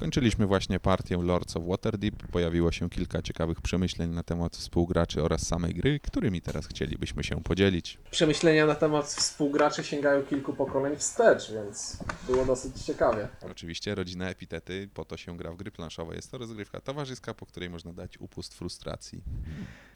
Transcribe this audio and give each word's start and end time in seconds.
Skończyliśmy 0.00 0.46
właśnie 0.46 0.80
partię 0.80 1.16
Lords 1.16 1.56
of 1.56 1.66
Waterdeep. 1.66 2.26
Pojawiło 2.32 2.72
się 2.72 2.90
kilka 2.90 3.22
ciekawych 3.22 3.60
przemyśleń 3.60 4.10
na 4.10 4.22
temat 4.22 4.56
współgraczy 4.56 5.22
oraz 5.22 5.46
samej 5.46 5.74
gry, 5.74 6.00
którymi 6.00 6.40
teraz 6.40 6.66
chcielibyśmy 6.66 7.24
się 7.24 7.42
podzielić. 7.42 7.98
Przemyślenia 8.10 8.66
na 8.66 8.74
temat 8.74 9.06
współgraczy 9.06 9.84
sięgają 9.84 10.22
kilku 10.22 10.52
pokoleń 10.52 10.96
wstecz, 10.96 11.52
więc 11.52 11.98
było 12.26 12.44
dosyć 12.44 12.82
ciekawie. 12.82 13.28
Oczywiście 13.50 13.94
rodzina 13.94 14.30
epitety, 14.30 14.88
po 14.94 15.04
to 15.04 15.16
się 15.16 15.36
gra 15.36 15.52
w 15.52 15.56
gry 15.56 15.70
planszowe. 15.70 16.14
Jest 16.14 16.30
to 16.30 16.38
rozgrywka 16.38 16.80
towarzyska, 16.80 17.34
po 17.34 17.46
której 17.46 17.70
można 17.70 17.92
dać 17.92 18.18
upust 18.18 18.54
frustracji. 18.54 19.22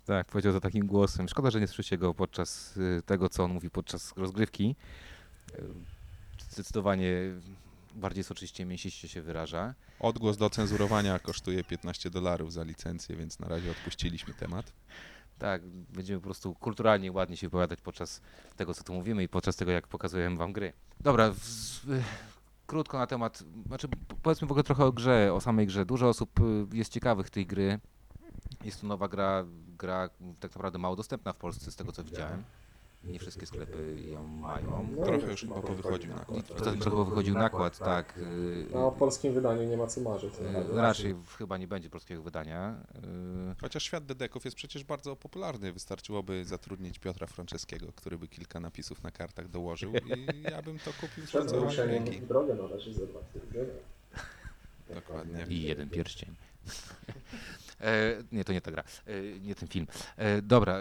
Tak, 0.07 0.27
powiedział 0.27 0.53
to 0.53 0.61
takim 0.61 0.87
głosem. 0.87 1.29
Szkoda, 1.29 1.51
że 1.51 1.61
nie 1.61 1.67
słyszycie 1.69 1.99
go 1.99 2.15
podczas 2.15 2.77
y, 2.77 3.03
tego, 3.07 3.29
co 3.29 3.45
on 3.45 3.53
mówi 3.53 3.71
podczas 3.71 4.13
rozgrywki. 4.17 4.77
Y, 5.59 5.63
Zdecydowanie 6.51 7.11
bardziej 7.95 8.25
soczyście, 8.25 8.65
mięsiście 8.65 9.09
się 9.09 9.23
wyraża. 9.23 9.75
Odgłos 10.01 10.37
do 10.37 10.51
cenzurowania 10.51 11.19
kosztuje 11.19 11.65
15 11.65 12.11
dolarów 12.11 12.53
za 12.53 12.63
licencję, 12.63 13.17
więc 13.17 13.39
na 13.39 13.49
razie 13.49 13.71
odpuściliśmy 13.71 14.35
temat. 14.35 14.73
Tak, 15.39 15.63
będziemy 15.67 16.21
po 16.21 16.25
prostu 16.25 16.55
kulturalnie, 16.55 17.13
ładnie 17.13 17.37
się 17.37 17.47
wypowiadać 17.47 17.81
podczas 17.81 18.21
tego, 18.57 18.75
co 18.75 18.85
tu 18.85 18.95
mówimy 18.95 19.23
i 19.23 19.29
podczas 19.29 19.57
tego, 19.57 19.71
jak 19.71 19.89
pokazujemy 19.89 20.37
wam 20.37 20.53
gry. 20.53 20.73
Dobra, 21.01 21.33
w, 21.33 21.91
y, 21.91 22.03
krótko 22.67 22.99
na 22.99 23.07
temat, 23.07 23.45
znaczy 23.67 23.89
powiedzmy 24.23 24.49
w 24.49 24.51
ogóle 24.51 24.65
trochę 24.65 24.85
o 24.85 24.93
grze, 24.93 25.35
o 25.35 25.41
samej 25.41 25.67
grze. 25.67 25.87
Dużo 25.87 26.09
osób 26.09 26.41
y, 26.41 26.77
jest 26.77 26.93
ciekawych 26.93 27.31
tej 27.31 27.47
gry. 27.47 27.81
Jest 28.65 28.81
to 28.81 28.87
nowa 28.87 29.09
gra, 29.09 29.45
gra 29.79 30.09
tak 30.41 30.51
naprawdę 30.51 30.79
mało 30.79 30.97
dostępna 30.97 31.33
w 31.33 31.37
Polsce, 31.37 31.71
z 31.71 31.77
tego 31.77 31.93
co 31.93 32.05
widziałem. 32.05 32.45
Nie 33.07 33.19
wszystkie 33.19 33.47
sklepy 33.47 33.97
ją 34.01 34.27
mają. 34.27 34.89
No, 34.97 35.05
Trochę 35.07 35.31
już 35.31 35.41
chyba 35.41 35.61
powychodził 35.63 36.15
nakład. 36.15 36.47
To 36.49 36.55
trochę 36.55 36.79
chyba 36.91 37.05
wychodził 37.05 37.35
nakład, 37.35 37.79
tak. 37.79 38.19
y, 38.19 38.67
No, 38.73 38.87
o 38.87 38.93
polskim 38.93 39.35
wydaniu 39.35 39.65
nie 39.69 39.77
ma 39.77 39.87
co 39.87 40.01
marzyć. 40.01 40.35
y, 40.35 40.77
Raczej 40.77 41.15
chyba 41.39 41.57
nie 41.59 41.69
będzie 41.69 41.91
polskiego 41.91 42.23
wydania. 42.23 42.77
y, 43.53 43.61
Chociaż 43.61 43.83
świat 43.83 44.05
dedeków 44.07 44.45
jest 44.45 44.57
przecież 44.57 44.85
bardzo 44.85 45.17
popularny. 45.17 45.73
Wystarczyłoby 45.73 46.45
zatrudnić 46.45 46.99
Piotra 46.99 47.27
Franceskiego, 47.27 47.87
który 47.97 48.19
by 48.19 48.29
kilka 48.29 48.61
napisów 48.61 49.03
na 49.03 49.11
kartach 49.11 49.49
dołożył 49.49 49.93
i 49.95 50.27
ja 50.53 50.63
bym 50.63 50.79
to 50.79 50.91
kupił 51.01 51.27
za 51.27 51.41
wyruszeniem 51.41 52.05
ręki. 52.05 52.21
w 52.21 52.27
drogę 52.29 52.55
należy 52.55 52.95
tygodnie. 52.95 53.65
Dokładnie. 54.95 55.47
I 55.49 55.63
jeden 55.63 55.91
pierścień. 55.91 56.35
e, 57.81 58.23
nie, 58.33 58.45
to 58.45 58.53
nie 58.53 58.61
ta 58.61 58.71
gra. 58.71 58.85
E, 59.07 59.39
nie 59.41 59.55
ten 59.55 59.69
film. 59.69 59.87
E, 60.17 60.43
dobra. 60.43 60.79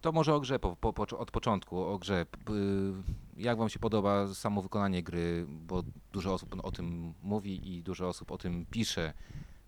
To 0.00 0.12
może 0.12 0.34
o 0.34 0.40
grze 0.40 0.58
po, 0.58 0.76
po, 0.76 0.92
po, 0.92 1.18
od 1.18 1.30
początku, 1.30 1.80
o 1.84 1.98
grze. 1.98 2.26
Y, 2.50 3.42
Jak 3.42 3.58
wam 3.58 3.68
się 3.68 3.78
podoba 3.78 4.34
samo 4.34 4.62
wykonanie 4.62 5.02
gry, 5.02 5.46
bo 5.48 5.82
dużo 6.12 6.34
osób 6.34 6.64
o 6.64 6.72
tym 6.72 7.14
mówi 7.22 7.74
i 7.76 7.82
dużo 7.82 8.08
osób 8.08 8.30
o 8.32 8.38
tym 8.38 8.66
pisze. 8.70 9.12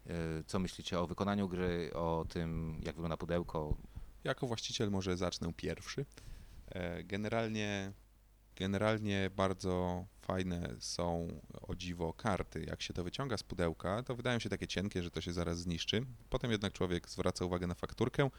E, 0.06 0.44
Co 0.46 0.58
myślicie 0.58 1.00
o 1.00 1.06
wykonaniu 1.06 1.48
gry, 1.48 1.90
o 1.94 2.24
tym, 2.28 2.80
jak 2.84 2.94
wygląda 2.94 3.16
pudełko? 3.16 3.76
Jako 4.24 4.46
właściciel 4.46 4.90
może 4.90 5.16
zacznę 5.16 5.52
pierwszy. 5.52 6.06
E, 6.68 7.04
Generalnie, 7.04 7.92
generalnie 8.56 9.30
bardzo 9.36 10.04
fajne 10.20 10.74
są 10.78 11.28
o 11.62 11.74
dziwo 11.74 12.12
karty. 12.12 12.64
Jak 12.64 12.82
się 12.82 12.94
to 12.94 13.04
wyciąga 13.04 13.36
z 13.36 13.42
pudełka, 13.42 14.02
to 14.02 14.16
wydają 14.16 14.38
się 14.38 14.48
takie 14.48 14.66
cienkie, 14.66 15.02
że 15.02 15.10
to 15.10 15.20
się 15.20 15.32
zaraz 15.32 15.58
zniszczy. 15.58 16.06
Potem 16.30 16.50
jednak 16.50 16.72
człowiek 16.72 17.08
zwraca 17.08 17.44
uwagę 17.44 17.66
na 17.66 17.74
fakturkę. 17.74 18.30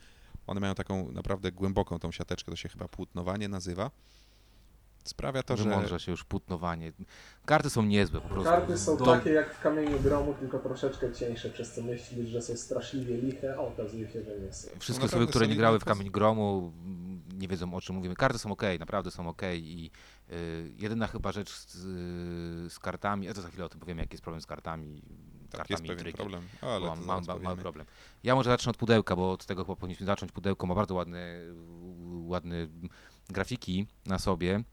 One 0.47 0.59
mają 0.59 0.75
taką 0.75 1.11
naprawdę 1.11 1.51
głęboką 1.51 1.99
tą 1.99 2.11
siateczkę, 2.11 2.51
to 2.51 2.55
się 2.55 2.69
chyba 2.69 2.87
płótnowanie 2.87 3.49
nazywa. 3.49 3.91
Sprawia 5.03 5.43
to, 5.43 5.57
że 5.57 5.63
Wymądrza 5.63 5.99
się 5.99 6.11
już 6.11 6.23
płótnowanie. 6.23 6.91
Karty 7.45 7.69
są 7.69 7.83
niezłe 7.83 8.21
po 8.21 8.29
prostu. 8.29 8.49
Karty 8.49 8.77
są 8.77 8.97
Do- 8.97 9.05
takie 9.05 9.29
jak 9.29 9.55
w 9.55 9.61
kamieniu 9.61 9.99
gromu, 9.99 10.33
tylko 10.39 10.59
troszeczkę 10.59 11.13
cieńsze, 11.13 11.49
przez 11.49 11.73
co 11.73 11.81
myślisz, 11.81 12.29
że 12.29 12.41
są 12.41 12.55
straszliwie 12.55 13.17
liche, 13.17 13.55
a 13.57 13.59
okazuje 13.59 14.09
się, 14.09 14.23
że 14.23 14.39
nie 14.39 14.53
są. 14.53 14.67
Wszystkie 14.79 15.05
Naprawdę 15.05 15.17
osoby, 15.17 15.27
które 15.27 15.47
nie 15.47 15.55
grały 15.55 15.79
w 15.79 15.81
kwestie. 15.81 15.97
Kamień 15.97 16.11
Gromu, 16.11 16.73
mm, 16.85 17.21
nie 17.33 17.47
wiedzą 17.47 17.73
o 17.73 17.81
czym 17.81 17.95
mówimy. 17.95 18.15
Karty 18.15 18.39
są 18.39 18.51
ok, 18.51 18.63
naprawdę 18.79 19.11
są 19.11 19.29
ok 19.29 19.41
i 19.55 19.91
y, 20.31 20.71
jedyna 20.77 21.07
chyba 21.07 21.31
rzecz 21.31 21.51
z, 21.51 21.75
y, 21.75 22.69
z 22.69 22.79
kartami, 22.79 23.29
a 23.29 23.33
to 23.33 23.41
za 23.41 23.47
chwilę 23.47 23.65
o 23.65 23.69
tym 23.69 23.79
powiem, 23.79 23.97
jaki 23.97 24.13
jest 24.13 24.23
problem 24.23 24.41
z 24.41 24.45
kartami. 24.45 25.01
tak 25.49 25.57
kartami 25.57 25.67
jest 25.69 25.83
pewien 25.83 25.97
tryki. 25.97 26.17
problem, 26.17 26.43
ale 26.61 26.95
mam, 27.05 27.25
mam, 27.41 27.57
problem. 27.57 27.85
Ja 28.23 28.35
może 28.35 28.49
zacznę 28.49 28.69
od 28.69 28.77
pudełka, 28.77 29.15
bo 29.15 29.31
od 29.31 29.45
tego 29.45 29.63
chyba 29.63 29.75
powinniśmy 29.75 30.05
zacząć. 30.05 30.31
Pudełko 30.31 30.67
ma 30.67 30.75
bardzo 30.75 30.95
ładne, 30.95 31.39
ładne 32.25 32.67
grafiki 33.29 33.87
na 34.05 34.19
sobie. 34.19 34.63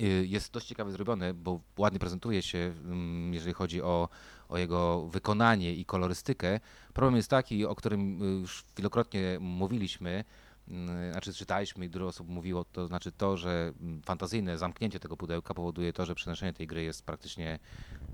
Y, 0.00 0.26
Jest 0.26 0.52
dość 0.52 0.66
ciekawie 0.66 0.92
zrobione, 0.92 1.34
bo 1.34 1.60
ładnie 1.78 1.98
prezentuje 1.98 2.42
się, 2.42 2.58
mm, 2.58 3.34
jeżeli 3.34 3.54
chodzi 3.54 3.82
o, 3.82 4.08
o 4.48 4.58
jego 4.58 5.06
wykonanie 5.08 5.74
i 5.74 5.84
kolorystykę. 5.84 6.60
Problem 6.94 7.16
jest 7.16 7.30
taki, 7.30 7.66
o 7.66 7.74
którym 7.74 8.22
y, 8.22 8.40
już 8.40 8.64
wielokrotnie 8.76 9.38
mówiliśmy, 9.40 10.24
mm, 10.68 11.12
znaczy 11.12 11.34
czytaliśmy 11.34 11.84
i 11.84 11.88
dużo 11.88 12.06
osób 12.06 12.28
mówiło, 12.28 12.64
to 12.64 12.86
znaczy 12.86 13.12
to, 13.12 13.36
że 13.36 13.72
mm, 13.80 14.02
fantazyjne 14.02 14.58
zamknięcie 14.58 15.00
tego 15.00 15.16
pudełka 15.16 15.54
powoduje 15.54 15.92
to, 15.92 16.06
że 16.06 16.14
przenoszenie 16.14 16.52
tej 16.52 16.66
gry 16.66 16.82
jest 16.82 17.06
praktycznie 17.06 17.58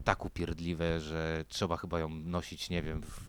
tak 0.04 0.24
upierdliwe, 0.24 1.00
że 1.00 1.44
trzeba 1.48 1.76
chyba 1.76 2.00
ją 2.00 2.08
nosić, 2.08 2.70
nie 2.70 2.82
wiem, 2.82 3.02
w, 3.02 3.28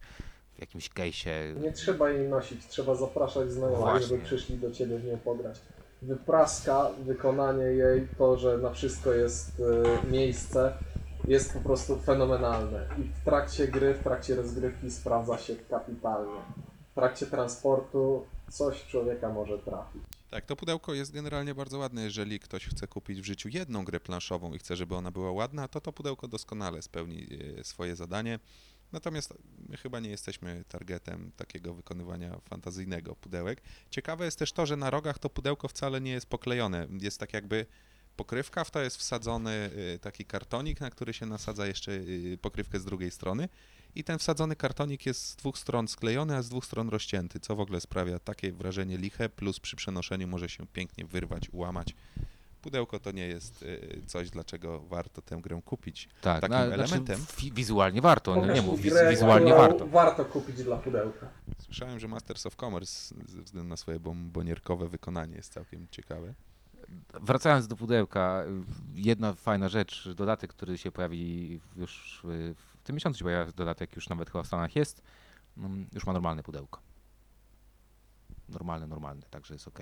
jakimś 0.60 0.90
kejsie. 0.90 1.56
Nie 1.62 1.72
trzeba 1.72 2.10
jej 2.10 2.30
nosić, 2.30 2.68
trzeba 2.68 2.96
zapraszać 2.96 3.52
znajomych, 3.52 4.04
żeby 4.04 4.24
przyszli 4.24 4.58
do 4.58 4.72
ciebie 4.72 4.98
w 4.98 5.06
nią 5.06 5.18
pograć. 5.18 5.62
Wypraska, 6.02 6.90
wykonanie 7.06 7.64
jej, 7.64 8.08
to, 8.18 8.38
że 8.38 8.58
na 8.58 8.70
wszystko 8.70 9.14
jest 9.14 9.60
y, 9.60 10.12
miejsce, 10.12 10.74
jest 11.28 11.54
po 11.54 11.60
prostu 11.60 12.00
fenomenalne. 12.00 12.88
I 12.98 13.02
w 13.02 13.26
trakcie 13.26 13.68
gry, 13.68 13.94
w 13.94 14.04
trakcie 14.04 14.36
rozgrywki 14.36 14.92
sprawdza 14.92 15.38
się 15.38 15.56
kapitalnie. 15.56 16.42
W 16.92 16.96
trakcie 16.96 17.26
transportu 17.26 18.26
coś 18.52 18.86
człowieka 18.86 19.30
może 19.30 19.60
trafić. 19.60 20.02
Tak, 20.30 20.46
to 20.46 20.56
pudełko 20.56 20.94
jest 20.94 21.12
generalnie 21.12 21.56
bardzo 21.56 21.78
ładne. 21.78 22.04
Jeżeli 22.04 22.40
ktoś 22.40 22.66
chce 22.66 22.88
kupić 22.88 23.22
w 23.22 23.26
życiu 23.26 23.50
jedną 23.50 23.84
grę 23.86 24.00
planszową 24.00 24.54
i 24.54 24.60
chce, 24.60 24.76
żeby 24.76 24.96
ona 24.96 25.12
była 25.12 25.32
ładna, 25.32 25.68
to 25.68 25.82
to 25.82 25.94
pudełko 25.94 26.28
doskonale 26.28 26.82
spełni 26.82 27.28
e, 27.60 27.64
swoje 27.64 27.96
zadanie. 27.96 28.40
Natomiast 28.92 29.34
my 29.70 29.78
chyba 29.78 30.00
nie 30.00 30.10
jesteśmy 30.10 30.64
targetem 30.68 31.32
takiego 31.38 31.74
wykonywania 31.74 32.40
fantazyjnego 32.40 33.16
pudełek. 33.16 33.62
Ciekawe 33.90 34.26
jest 34.26 34.40
też 34.40 34.52
to, 34.52 34.66
że 34.66 34.78
na 34.78 34.90
rogach 34.90 35.20
to 35.20 35.30
pudełko 35.30 35.68
wcale 35.68 36.02
nie 36.02 36.12
jest 36.12 36.26
poklejone. 36.26 36.88
Jest 37.02 37.20
tak 37.20 37.34
jakby 37.34 37.66
pokrywka, 38.16 38.64
w 38.64 38.72
to 38.72 38.82
jest 38.82 38.98
wsadzony 38.98 39.52
e, 39.96 40.00
taki 40.00 40.26
kartonik, 40.26 40.82
na 40.82 40.90
który 40.90 41.14
się 41.14 41.26
nasadza 41.26 41.68
jeszcze 41.68 41.92
e, 41.92 42.38
pokrywkę 42.38 42.80
z 42.80 42.86
drugiej 42.86 43.12
strony. 43.12 43.50
I 43.96 44.04
ten 44.04 44.20
wsadzony 44.20 44.56
kartonik 44.56 45.06
jest 45.06 45.28
z 45.28 45.36
dwóch 45.36 45.58
stron 45.58 45.88
sklejony, 45.88 46.36
a 46.36 46.42
z 46.42 46.50
dwóch 46.50 46.66
stron 46.66 46.90
rozcięty, 46.90 47.40
co 47.40 47.56
w 47.56 47.60
ogóle 47.60 47.82
sprawia 47.82 48.20
takie 48.20 48.52
wrażenie 48.52 48.98
liche, 48.98 49.30
plus 49.30 49.60
przy 49.60 49.76
przenoszeniu 49.76 50.28
może 50.28 50.50
się 50.50 50.68
pięknie 50.68 51.06
wyrwać, 51.06 51.50
ułamać. 51.50 51.96
Pudełko 52.62 53.00
to 53.00 53.12
nie 53.12 53.28
jest 53.28 53.64
y, 53.64 54.02
coś, 54.08 54.30
dlaczego 54.30 54.80
warto 54.82 55.22
tę 55.22 55.38
grę 55.42 55.62
kupić. 55.66 56.10
Tak, 56.22 56.42
takim 56.42 56.56
elementem. 56.58 57.18
Znaczy, 57.18 57.34
wi- 57.42 57.52
wizualnie 57.52 58.02
warto, 58.02 58.36
nie, 58.36 58.42
Pokaż 58.42 58.56
nie 58.56 58.62
mi 58.62 58.68
mów, 58.68 58.80
wizualnie 59.10 59.54
warto. 59.54 59.88
warto 59.88 60.26
kupić 60.26 60.64
dla 60.64 60.78
pudełka. 60.78 61.30
Słyszałem, 61.60 62.00
że 62.00 62.08
Masters 62.08 62.46
of 62.46 62.56
Commerce 62.56 63.16
ze 63.28 63.42
względu 63.42 63.70
na 63.70 63.78
swoje 63.78 64.00
bombonierkowe 64.00 64.88
wykonanie 64.88 65.36
jest 65.36 65.54
całkiem 65.54 65.88
ciekawe. 65.92 66.34
Wracając 67.14 67.68
do 67.68 67.76
pudełka, 67.76 68.44
jedna 68.96 69.34
fajna 69.34 69.70
rzecz, 69.70 70.10
dodatek, 70.16 70.54
który 70.54 70.78
się 70.78 70.92
pojawi 70.92 71.60
już 71.76 72.24
y, 72.26 72.56
w 72.56 72.84
tym 72.84 72.96
miesiącu 72.96 73.20
się 73.20 73.26
pojawia 73.26 73.52
dodatek, 73.52 73.96
już 73.96 74.10
nawet 74.10 74.30
chyba 74.30 74.44
w 74.44 74.48
Stanach 74.48 74.76
jest, 74.76 75.02
mm, 75.58 75.88
już 75.94 76.06
ma 76.06 76.14
normalne 76.14 76.44
pudełko. 76.44 76.82
Normalne, 78.50 78.88
normalne, 78.88 79.22
także 79.30 79.54
jest 79.54 79.68
ok. 79.68 79.80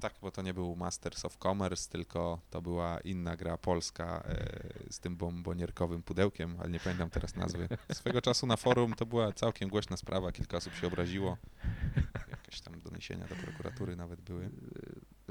Tak, 0.00 0.14
bo 0.22 0.30
to 0.30 0.42
nie 0.42 0.54
był 0.54 0.76
Masters 0.76 1.24
of 1.24 1.36
Commerce, 1.36 1.90
tylko 1.90 2.40
to 2.50 2.62
była 2.62 3.00
inna 3.00 3.36
gra 3.36 3.56
polska 3.58 4.22
e, 4.26 4.92
z 4.92 5.00
tym 5.00 5.16
bombonierkowym 5.16 6.02
pudełkiem, 6.02 6.56
ale 6.60 6.70
nie 6.70 6.80
pamiętam 6.80 7.10
teraz 7.10 7.36
nazwy. 7.36 7.68
Swego 7.92 8.22
czasu 8.22 8.46
na 8.46 8.56
forum 8.56 8.94
to 8.94 9.06
była 9.06 9.32
całkiem 9.32 9.68
głośna 9.68 9.96
sprawa, 9.96 10.32
kilka 10.32 10.56
osób 10.56 10.74
się 10.74 10.86
obraziło. 10.86 11.36
Jakieś 12.30 12.60
tam 12.60 12.80
doniesienia 12.80 13.26
do 13.26 13.34
prokuratury 13.34 13.96
nawet 13.96 14.20
były. 14.20 14.50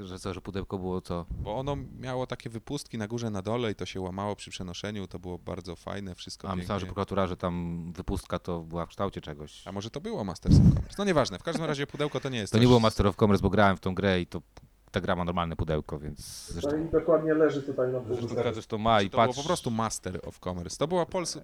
Że 0.00 0.18
co, 0.18 0.34
że 0.34 0.40
pudełko 0.40 0.78
było 0.78 1.00
co? 1.00 1.26
Bo 1.30 1.56
ono 1.56 1.76
miało 1.98 2.26
takie 2.26 2.50
wypustki 2.50 2.98
na 2.98 3.08
górze, 3.08 3.30
na 3.30 3.42
dole 3.42 3.70
i 3.70 3.74
to 3.74 3.86
się 3.86 4.00
łamało 4.00 4.36
przy 4.36 4.50
przenoszeniu, 4.50 5.06
to 5.06 5.18
było 5.18 5.38
bardzo 5.38 5.76
fajne, 5.76 6.14
wszystko 6.14 6.48
A 6.48 6.56
myślałem, 6.56 6.80
że 6.80 6.86
prokuratura, 6.86 7.26
że 7.26 7.36
tam 7.36 7.84
wypustka 7.92 8.38
to 8.38 8.60
była 8.60 8.86
w 8.86 8.88
kształcie 8.88 9.20
czegoś. 9.20 9.66
A 9.66 9.72
może 9.72 9.90
to 9.90 10.00
było 10.00 10.24
Masters 10.24 10.56
of 10.56 10.62
Commerce? 10.62 10.94
No 10.98 11.04
nieważne, 11.04 11.38
w 11.38 11.42
każdym 11.42 11.64
razie 11.64 11.86
pudełko 11.86 12.20
to 12.20 12.28
nie 12.28 12.38
jest 12.38 12.52
To 12.52 12.58
nie 12.58 12.66
było 12.66 12.80
Master 12.80 13.06
of 13.06 13.16
Commerce, 13.16 13.42
bo 13.42 13.50
grałem 13.50 13.76
w 13.76 13.80
tą 13.80 13.94
grę 13.94 14.20
i 14.20 14.26
to 14.26 14.42
ta 14.90 15.00
gra 15.00 15.16
ma 15.16 15.24
normalne 15.24 15.56
pudełko, 15.56 15.98
więc 15.98 16.18
No 16.48 16.60
zresztą, 16.60 16.84
i 16.86 16.90
dokładnie 16.90 17.34
leży 17.34 17.62
tutaj 17.62 17.92
na 17.92 18.00
półce. 18.00 18.52
zresztą 18.54 18.78
ma 18.78 19.02
i 19.02 19.10
To 19.10 19.16
było 19.16 19.26
patrz... 19.26 19.38
po 19.42 19.46
prostu 19.46 19.70
Master 19.70 20.20
of 20.26 20.38
Commerce. 20.40 20.76
To 20.76 20.88
była 20.88 21.06
pols 21.06 21.38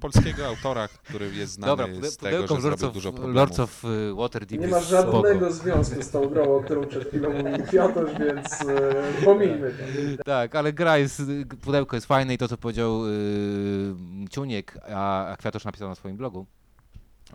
polskiego 0.00 0.46
autora, 0.46 0.88
który 0.88 1.34
jest 1.34 1.52
znany 1.52 1.70
Dobra, 1.70 1.86
pude- 1.86 2.10
z 2.10 2.16
tego, 2.16 2.46
że 2.60 2.68
Lords 2.68 2.82
of, 2.82 2.94
dużo 2.94 3.12
problemów. 3.12 3.36
Lords 3.36 3.60
of 3.60 3.84
y, 3.84 4.14
Waterdeep 4.14 4.60
Nie 4.60 4.68
ma 4.68 4.76
jest 4.76 4.88
żadnego 4.90 5.38
spoko. 5.38 5.52
związku 5.52 6.02
z 6.02 6.10
tą 6.10 6.28
grą, 6.28 6.56
o 6.56 6.60
którą 6.62 6.86
przed 6.86 7.08
chwilą 7.08 7.30
mówił 7.32 7.66
Kwiatosz, 7.66 8.10
więc 8.18 8.62
e, 8.62 9.24
pomijmy 9.24 9.70
to. 10.18 10.24
Tak, 10.24 10.54
ale 10.56 10.72
gra 10.72 10.98
jest, 10.98 11.22
pudełko 11.62 11.96
jest 11.96 12.06
fajne 12.06 12.34
i 12.34 12.38
to, 12.38 12.48
co 12.48 12.56
powiedział 12.56 13.06
y, 13.06 13.10
Ciuniek, 14.30 14.78
a, 14.94 15.26
a 15.26 15.36
Kwiatosz 15.36 15.64
napisał 15.64 15.88
na 15.88 15.94
swoim 15.94 16.16
blogu, 16.16 16.46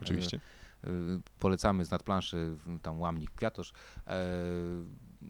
Oczywiście. 0.01 0.39
y, 0.83 0.89
polecamy 1.39 1.85
z 1.85 1.91
nadplanszy, 1.91 2.55
tam 2.81 2.99
łamnik 2.99 3.31
Kwiatosz, 3.31 3.73
e, 4.07 4.25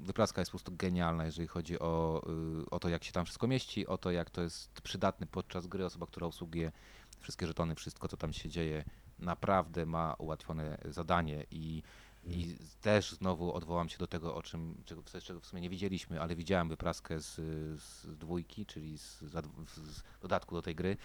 Wypraska 0.06 0.42
jest 0.42 0.52
po 0.52 0.57
prostu 0.57 0.72
genialna, 0.75 1.25
jeżeli 1.25 1.48
chodzi 1.48 1.80
o, 1.80 2.22
y, 2.63 2.69
o 2.69 2.80
to, 2.80 2.90
jak 2.90 3.04
się 3.04 3.12
tam 3.12 3.25
wszystko 3.25 3.48
mieści, 3.48 3.88
o 3.88 3.98
to, 3.98 4.12
jak 4.12 4.30
to 4.30 4.42
jest 4.42 4.81
przydatne 4.81 5.28
podczas 5.28 5.68
gry. 5.68 5.86
Osoba, 5.86 6.06
która 6.06 6.28
obsługuje 6.28 6.72
wszystkie 7.19 7.48
żetony, 7.48 7.75
wszystko, 7.75 8.07
co 8.07 8.18
tam 8.18 8.34
się 8.34 8.50
dzieje, 8.50 8.84
naprawdę 9.19 9.86
ma 9.86 10.13
ułatwione 10.18 10.78
zadanie. 10.86 11.46
I, 11.52 11.84
i 12.28 12.56
też 12.81 13.12
znowu 13.12 13.54
odwołam 13.54 13.90
się 13.90 13.98
do 13.98 14.07
tego, 14.07 14.36
o 14.36 14.44
czym, 14.44 14.81
czego, 14.86 15.04
czego 15.24 15.40
w 15.40 15.46
sumie 15.46 15.62
nie 15.62 15.69
widzieliśmy, 15.69 16.22
ale 16.22 16.36
widziałem 16.36 16.69
wypraskę 16.69 17.19
z, 17.19 17.36
z 17.81 18.18
dwójki, 18.18 18.66
czyli 18.66 18.98
z, 18.98 19.19
z 19.19 20.04
dodatku 20.22 20.56
do 20.56 20.62
tej 20.62 20.75
gry. 20.75 20.98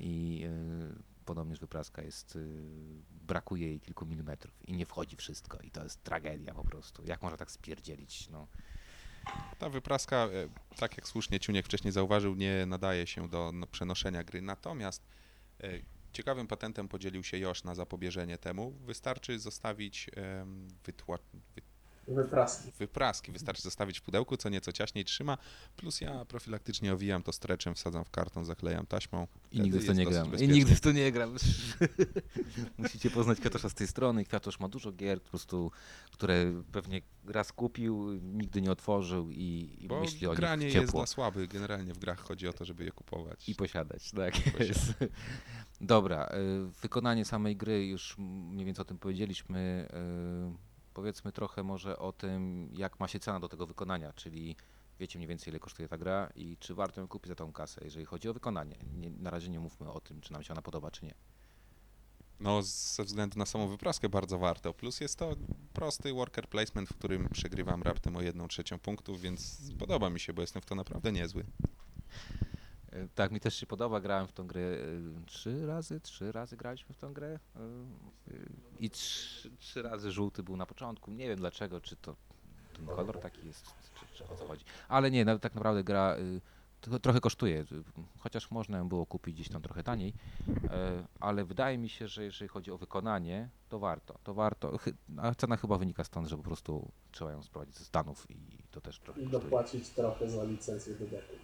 I 0.00 0.42
y, 0.44 1.11
podobnież 1.22 1.58
wypraska 1.60 2.02
jest, 2.02 2.36
y, 2.36 3.02
brakuje 3.10 3.66
jej 3.68 3.80
kilku 3.80 4.06
milimetrów 4.06 4.68
i 4.68 4.72
nie 4.72 4.86
wchodzi 4.86 5.16
wszystko 5.16 5.58
i 5.58 5.70
to 5.70 5.82
jest 5.82 6.02
tragedia 6.02 6.54
po 6.54 6.64
prostu. 6.64 7.04
Jak 7.04 7.22
można 7.22 7.38
tak 7.38 7.50
spierdzielić, 7.50 8.28
no. 8.28 8.48
Ta 9.58 9.68
wypraska, 9.70 10.16
e, 10.16 10.48
tak 10.76 10.96
jak 10.96 11.08
słusznie 11.08 11.40
Ciuniek 11.40 11.66
wcześniej 11.66 11.92
zauważył, 11.92 12.34
nie 12.34 12.66
nadaje 12.66 13.06
się 13.06 13.28
do 13.28 13.50
no, 13.54 13.66
przenoszenia 13.66 14.24
gry. 14.24 14.42
Natomiast 14.42 15.02
e, 15.60 15.70
ciekawym 16.12 16.46
patentem 16.46 16.88
podzielił 16.88 17.22
się 17.24 17.38
Josz 17.38 17.64
na 17.64 17.74
zapobieżenie 17.74 18.38
temu. 18.38 18.70
Wystarczy 18.70 19.38
zostawić 19.38 20.10
wytła- 20.84 21.18
wy- 21.54 21.61
Wypraski. 22.08 22.70
wypraski, 22.78 23.32
wystarczy 23.32 23.62
zostawić 23.62 23.98
w 23.98 24.02
pudełku, 24.02 24.36
co 24.36 24.48
nieco 24.48 24.72
ciaśniej 24.72 25.04
trzyma, 25.04 25.38
plus 25.76 26.00
ja 26.00 26.24
profilaktycznie 26.24 26.92
owijam 26.92 27.22
to 27.22 27.32
streczem, 27.32 27.74
wsadzam 27.74 28.04
w 28.04 28.10
karton, 28.10 28.44
zaklejam 28.44 28.86
taśmą. 28.86 29.26
I 29.52 29.60
nigdy 29.60 29.80
w 29.80 29.86
to 29.86 29.92
nie 29.92 30.06
gram. 30.06 30.38
I 30.38 30.48
nigdy 30.48 30.74
w 30.74 30.80
to 30.80 30.92
nie 30.92 31.12
gram. 31.12 31.36
Musicie 32.78 33.10
poznać 33.10 33.40
Kwiatosza 33.40 33.68
z 33.68 33.74
tej 33.74 33.86
strony. 33.86 34.24
Kwiatosz 34.24 34.60
ma 34.60 34.68
dużo 34.68 34.92
gier, 34.92 35.22
po 35.22 35.30
prostu, 35.30 35.70
które 36.12 36.62
pewnie 36.72 37.02
raz 37.26 37.52
kupił, 37.52 38.12
nigdy 38.22 38.62
nie 38.62 38.70
otworzył 38.70 39.30
i, 39.30 39.76
i 39.80 39.88
Bo 39.88 40.00
myśli 40.00 40.26
o 40.26 40.34
granie 40.34 40.66
nich 40.66 40.74
jest 40.74 40.92
dla 40.92 41.06
słabych, 41.06 41.48
generalnie 41.48 41.92
w 41.92 41.98
grach 41.98 42.20
chodzi 42.20 42.48
o 42.48 42.52
to, 42.52 42.64
żeby 42.64 42.84
je 42.84 42.92
kupować. 42.92 43.48
I 43.48 43.54
posiadać, 43.54 44.10
tak 44.10 44.32
posiadać. 44.32 44.68
jest. 44.68 44.94
Dobra, 45.80 46.26
y, 46.26 46.80
wykonanie 46.82 47.24
samej 47.24 47.56
gry, 47.56 47.86
już 47.86 48.18
mniej 48.18 48.66
więcej 48.66 48.82
o 48.82 48.84
tym 48.84 48.98
powiedzieliśmy. 48.98 49.88
Powiedzmy 50.94 51.32
trochę 51.32 51.62
może 51.62 51.98
o 51.98 52.12
tym, 52.12 52.68
jak 52.72 53.00
ma 53.00 53.08
się 53.08 53.20
cena 53.20 53.40
do 53.40 53.48
tego 53.48 53.66
wykonania, 53.66 54.12
czyli 54.12 54.56
wiecie 55.00 55.18
mniej 55.18 55.28
więcej 55.28 55.48
ile 55.48 55.60
kosztuje 55.60 55.88
ta 55.88 55.98
gra 55.98 56.30
i 56.34 56.56
czy 56.60 56.74
warto 56.74 57.00
ją 57.00 57.08
kupić 57.08 57.28
za 57.28 57.34
tą 57.34 57.52
kasę, 57.52 57.80
jeżeli 57.84 58.04
chodzi 58.04 58.28
o 58.28 58.34
wykonanie. 58.34 58.76
Nie, 58.96 59.10
na 59.10 59.30
razie 59.30 59.48
nie 59.48 59.60
mówmy 59.60 59.90
o 59.90 60.00
tym, 60.00 60.20
czy 60.20 60.32
nam 60.32 60.42
się 60.42 60.52
ona 60.52 60.62
podoba, 60.62 60.90
czy 60.90 61.04
nie. 61.04 61.14
No, 62.40 62.62
ze 62.62 63.04
względu 63.04 63.38
na 63.38 63.46
samą 63.46 63.68
wypraskę 63.68 64.08
bardzo 64.08 64.38
warto. 64.38 64.74
Plus 64.74 65.00
jest 65.00 65.18
to 65.18 65.36
prosty 65.72 66.12
worker 66.12 66.48
placement, 66.48 66.88
w 66.88 66.94
którym 66.94 67.28
przegrywam 67.28 67.82
raptem 67.82 68.16
o 68.16 68.22
jedną 68.22 68.48
trzecią 68.48 68.78
punktów, 68.78 69.20
więc 69.20 69.60
podoba 69.78 70.10
mi 70.10 70.20
się, 70.20 70.32
bo 70.32 70.40
jestem 70.40 70.62
w 70.62 70.66
to 70.66 70.74
naprawdę 70.74 71.12
niezły. 71.12 71.44
E, 72.92 73.08
Tak, 73.14 73.30
mi 73.32 73.40
też 73.40 73.54
się 73.56 73.66
podoba. 73.66 74.00
Grałem 74.00 74.26
w 74.26 74.32
tą 74.32 74.46
grę 74.46 74.60
e, 74.60 75.26
trzy 75.26 75.66
razy, 75.66 76.00
trzy 76.00 76.32
razy 76.32 76.56
graliśmy 76.56 76.94
w 76.94 76.98
tą 76.98 77.12
grę 77.12 77.38
e, 77.56 77.60
i 78.78 78.90
trzy, 78.90 79.50
trzy 79.58 79.82
razy 79.82 80.12
żółty 80.12 80.42
był 80.42 80.56
na 80.56 80.66
początku. 80.66 81.10
Nie 81.10 81.28
wiem 81.28 81.38
dlaczego, 81.38 81.80
czy 81.80 81.96
to 81.96 82.16
ten 82.76 82.86
kolor 82.86 83.20
taki 83.20 83.46
jest, 83.46 83.66
czy, 84.00 84.06
czy 84.16 84.24
o 84.24 84.36
co 84.36 84.46
chodzi. 84.46 84.64
Ale 84.88 85.10
nie, 85.10 85.24
no, 85.24 85.38
tak 85.38 85.54
naprawdę 85.54 85.84
gra 85.84 86.16
to, 86.80 86.98
trochę 86.98 87.20
kosztuje, 87.20 87.64
chociaż 88.18 88.50
można 88.50 88.78
ją 88.78 88.88
było 88.88 89.06
kupić 89.06 89.34
gdzieś 89.34 89.48
tam 89.48 89.62
trochę 89.62 89.82
taniej, 89.82 90.12
ale 91.20 91.44
wydaje 91.44 91.78
mi 91.78 91.88
się, 91.88 92.08
że 92.08 92.24
jeżeli 92.24 92.48
chodzi 92.48 92.70
o 92.70 92.78
wykonanie, 92.78 93.48
to 93.68 93.78
warto. 93.78 94.18
To 94.24 94.34
warto. 94.34 94.78
A 95.16 95.34
cena 95.34 95.56
chyba 95.56 95.78
wynika 95.78 96.04
stąd, 96.04 96.28
że 96.28 96.36
po 96.36 96.42
prostu 96.42 96.92
trzeba 97.12 97.32
ją 97.32 97.42
sprowadzić 97.42 97.76
ze 97.76 97.84
Stanów 97.84 98.30
i 98.30 98.36
to 98.70 98.80
też 98.80 98.98
trochę 98.98 99.20
I 99.20 99.24
kosztuje. 99.24 99.42
dopłacić 99.42 99.88
trochę 99.88 100.30
za 100.30 100.44
licencję 100.44 100.94
dodatku. 100.94 101.34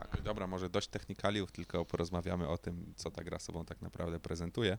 Tak. 0.00 0.22
Dobra, 0.22 0.46
może 0.46 0.70
dość 0.70 0.88
technikaliów, 0.88 1.52
tylko 1.52 1.84
porozmawiamy 1.84 2.48
o 2.48 2.58
tym, 2.58 2.92
co 2.96 3.10
ta 3.10 3.24
gra 3.24 3.38
sobą 3.38 3.64
tak 3.64 3.82
naprawdę 3.82 4.20
prezentuje. 4.20 4.78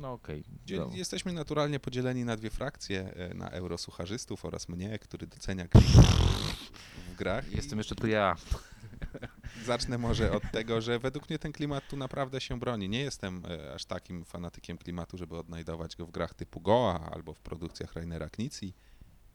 No 0.00 0.12
okej. 0.12 0.44
No. 0.76 0.90
Jesteśmy 0.94 1.32
naturalnie 1.32 1.80
podzieleni 1.80 2.24
na 2.24 2.36
dwie 2.36 2.50
frakcje, 2.50 3.14
e, 3.14 3.34
na 3.34 3.50
eurosucharzystów 3.50 4.44
oraz 4.44 4.68
mnie, 4.68 4.98
który 4.98 5.26
docenia 5.26 5.64
w 7.12 7.16
grach. 7.16 7.52
Jestem 7.52 7.78
jeszcze 7.78 7.94
tu 7.94 8.06
ja. 8.06 8.36
Zacznę 9.66 9.98
może 9.98 10.32
od 10.32 10.42
tego, 10.52 10.80
że 10.80 10.98
według 10.98 11.30
mnie 11.30 11.38
ten 11.38 11.52
klimat 11.52 11.88
tu 11.88 11.96
naprawdę 11.96 12.40
się 12.40 12.58
broni. 12.58 12.88
Nie 12.88 13.00
jestem 13.00 13.42
e, 13.46 13.74
aż 13.74 13.84
takim 13.84 14.24
fanatykiem 14.24 14.78
klimatu, 14.78 15.18
żeby 15.18 15.36
odnajdować 15.36 15.96
go 15.96 16.06
w 16.06 16.10
grach 16.10 16.34
typu 16.34 16.60
Goa 16.60 17.10
albo 17.12 17.34
w 17.34 17.40
produkcjach 17.40 17.92
Rainera 17.92 18.30
Knizzi. 18.30 18.74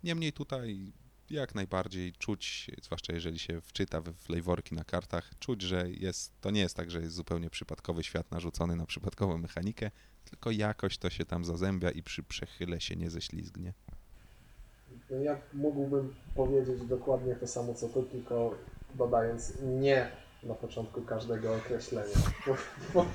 Niemniej 0.04 0.34
tutaj 0.34 0.94
jak 1.30 1.56
najbardziej 1.56 2.14
czuć, 2.14 2.72
zwłaszcza 2.82 3.14
jeżeli 3.14 3.40
się 3.40 3.62
wczyta 3.62 4.02
w 4.02 4.14
flavorki 4.14 4.76
na 4.76 4.84
kartach, 4.84 5.32
czuć, 5.40 5.62
że 5.62 5.90
jest, 5.90 6.42
to 6.42 6.52
nie 6.52 6.62
jest 6.62 6.76
tak, 6.76 6.92
że 6.92 7.02
jest 7.02 7.16
zupełnie 7.16 7.50
przypadkowy 7.50 8.04
świat 8.04 8.32
narzucony 8.32 8.76
na 8.76 8.86
przypadkową 8.86 9.38
mechanikę, 9.38 9.92
tylko 10.26 10.52
jakoś 10.52 10.98
to 10.98 11.10
się 11.10 11.26
tam 11.26 11.46
zazębia 11.46 11.92
i 11.92 12.04
przy 12.04 12.24
przechyle 12.24 12.82
się 12.82 12.96
nie 12.96 13.10
ześlizgnie. 13.10 13.74
No 15.10 15.18
Ja 15.18 15.38
mógłbym 15.54 16.16
powiedzieć 16.36 16.82
dokładnie 16.82 17.36
to 17.36 17.48
samo 17.48 17.74
co 17.74 17.90
ty, 17.90 18.04
tylko 18.04 18.58
dodając 18.96 19.54
nie 19.62 20.12
na 20.44 20.56
początku 20.56 21.02
każdego 21.02 21.56
określenia. 21.56 22.16
Bo, 22.48 22.56
bo, 22.94 23.06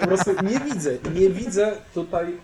po 0.00 0.06
prostu 0.06 0.30
nie 0.42 0.60
widzę, 0.60 0.98
nie 1.14 1.30
widzę 1.30 1.76
tutaj 1.94 2.40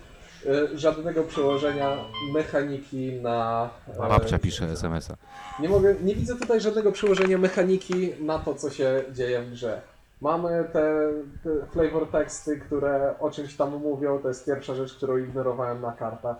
żadnego 0.74 1.22
przełożenia 1.24 1.96
mechaniki 2.32 3.12
na... 3.12 3.70
e, 3.88 3.98
Babcia 3.98 4.38
pisze 4.38 4.70
SMS-a. 4.70 5.16
Nie 5.62 5.68
mogę, 5.68 5.94
nie 6.02 6.14
widzę 6.14 6.36
tutaj 6.36 6.60
żadnego 6.60 6.92
przełożenia 6.92 7.38
mechaniki 7.38 8.12
na 8.20 8.38
to, 8.38 8.54
co 8.54 8.70
się 8.70 9.04
dzieje 9.12 9.42
w 9.42 9.50
grze. 9.50 9.82
Mamy 10.20 10.64
te, 10.72 11.10
te 11.44 11.66
flavor 11.72 12.10
teksty, 12.10 12.60
które 12.60 13.18
o 13.18 13.30
czymś 13.30 13.56
tam 13.56 13.76
mówią, 13.76 14.18
to 14.18 14.28
jest 14.28 14.46
pierwsza 14.46 14.74
rzecz, 14.74 14.94
którą 14.94 15.16
ignorowałem 15.16 15.80
na 15.80 15.92
kartach, 15.92 16.36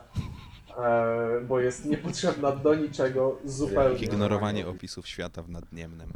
e, 0.79 1.41
bo 1.49 1.61
jest 1.61 1.85
niepotrzebna 1.85 2.53
do 2.53 2.75
niczego 2.75 3.39
zupełnie. 3.45 3.99
Ignorowanie 4.05 4.67
opisów 4.67 5.09
świata 5.09 5.43
w 5.43 5.49
nadniemnem. 5.49 6.13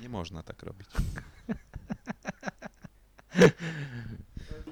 Nie 0.00 0.08
można 0.08 0.42
tak 0.42 0.62
robić. 0.62 0.88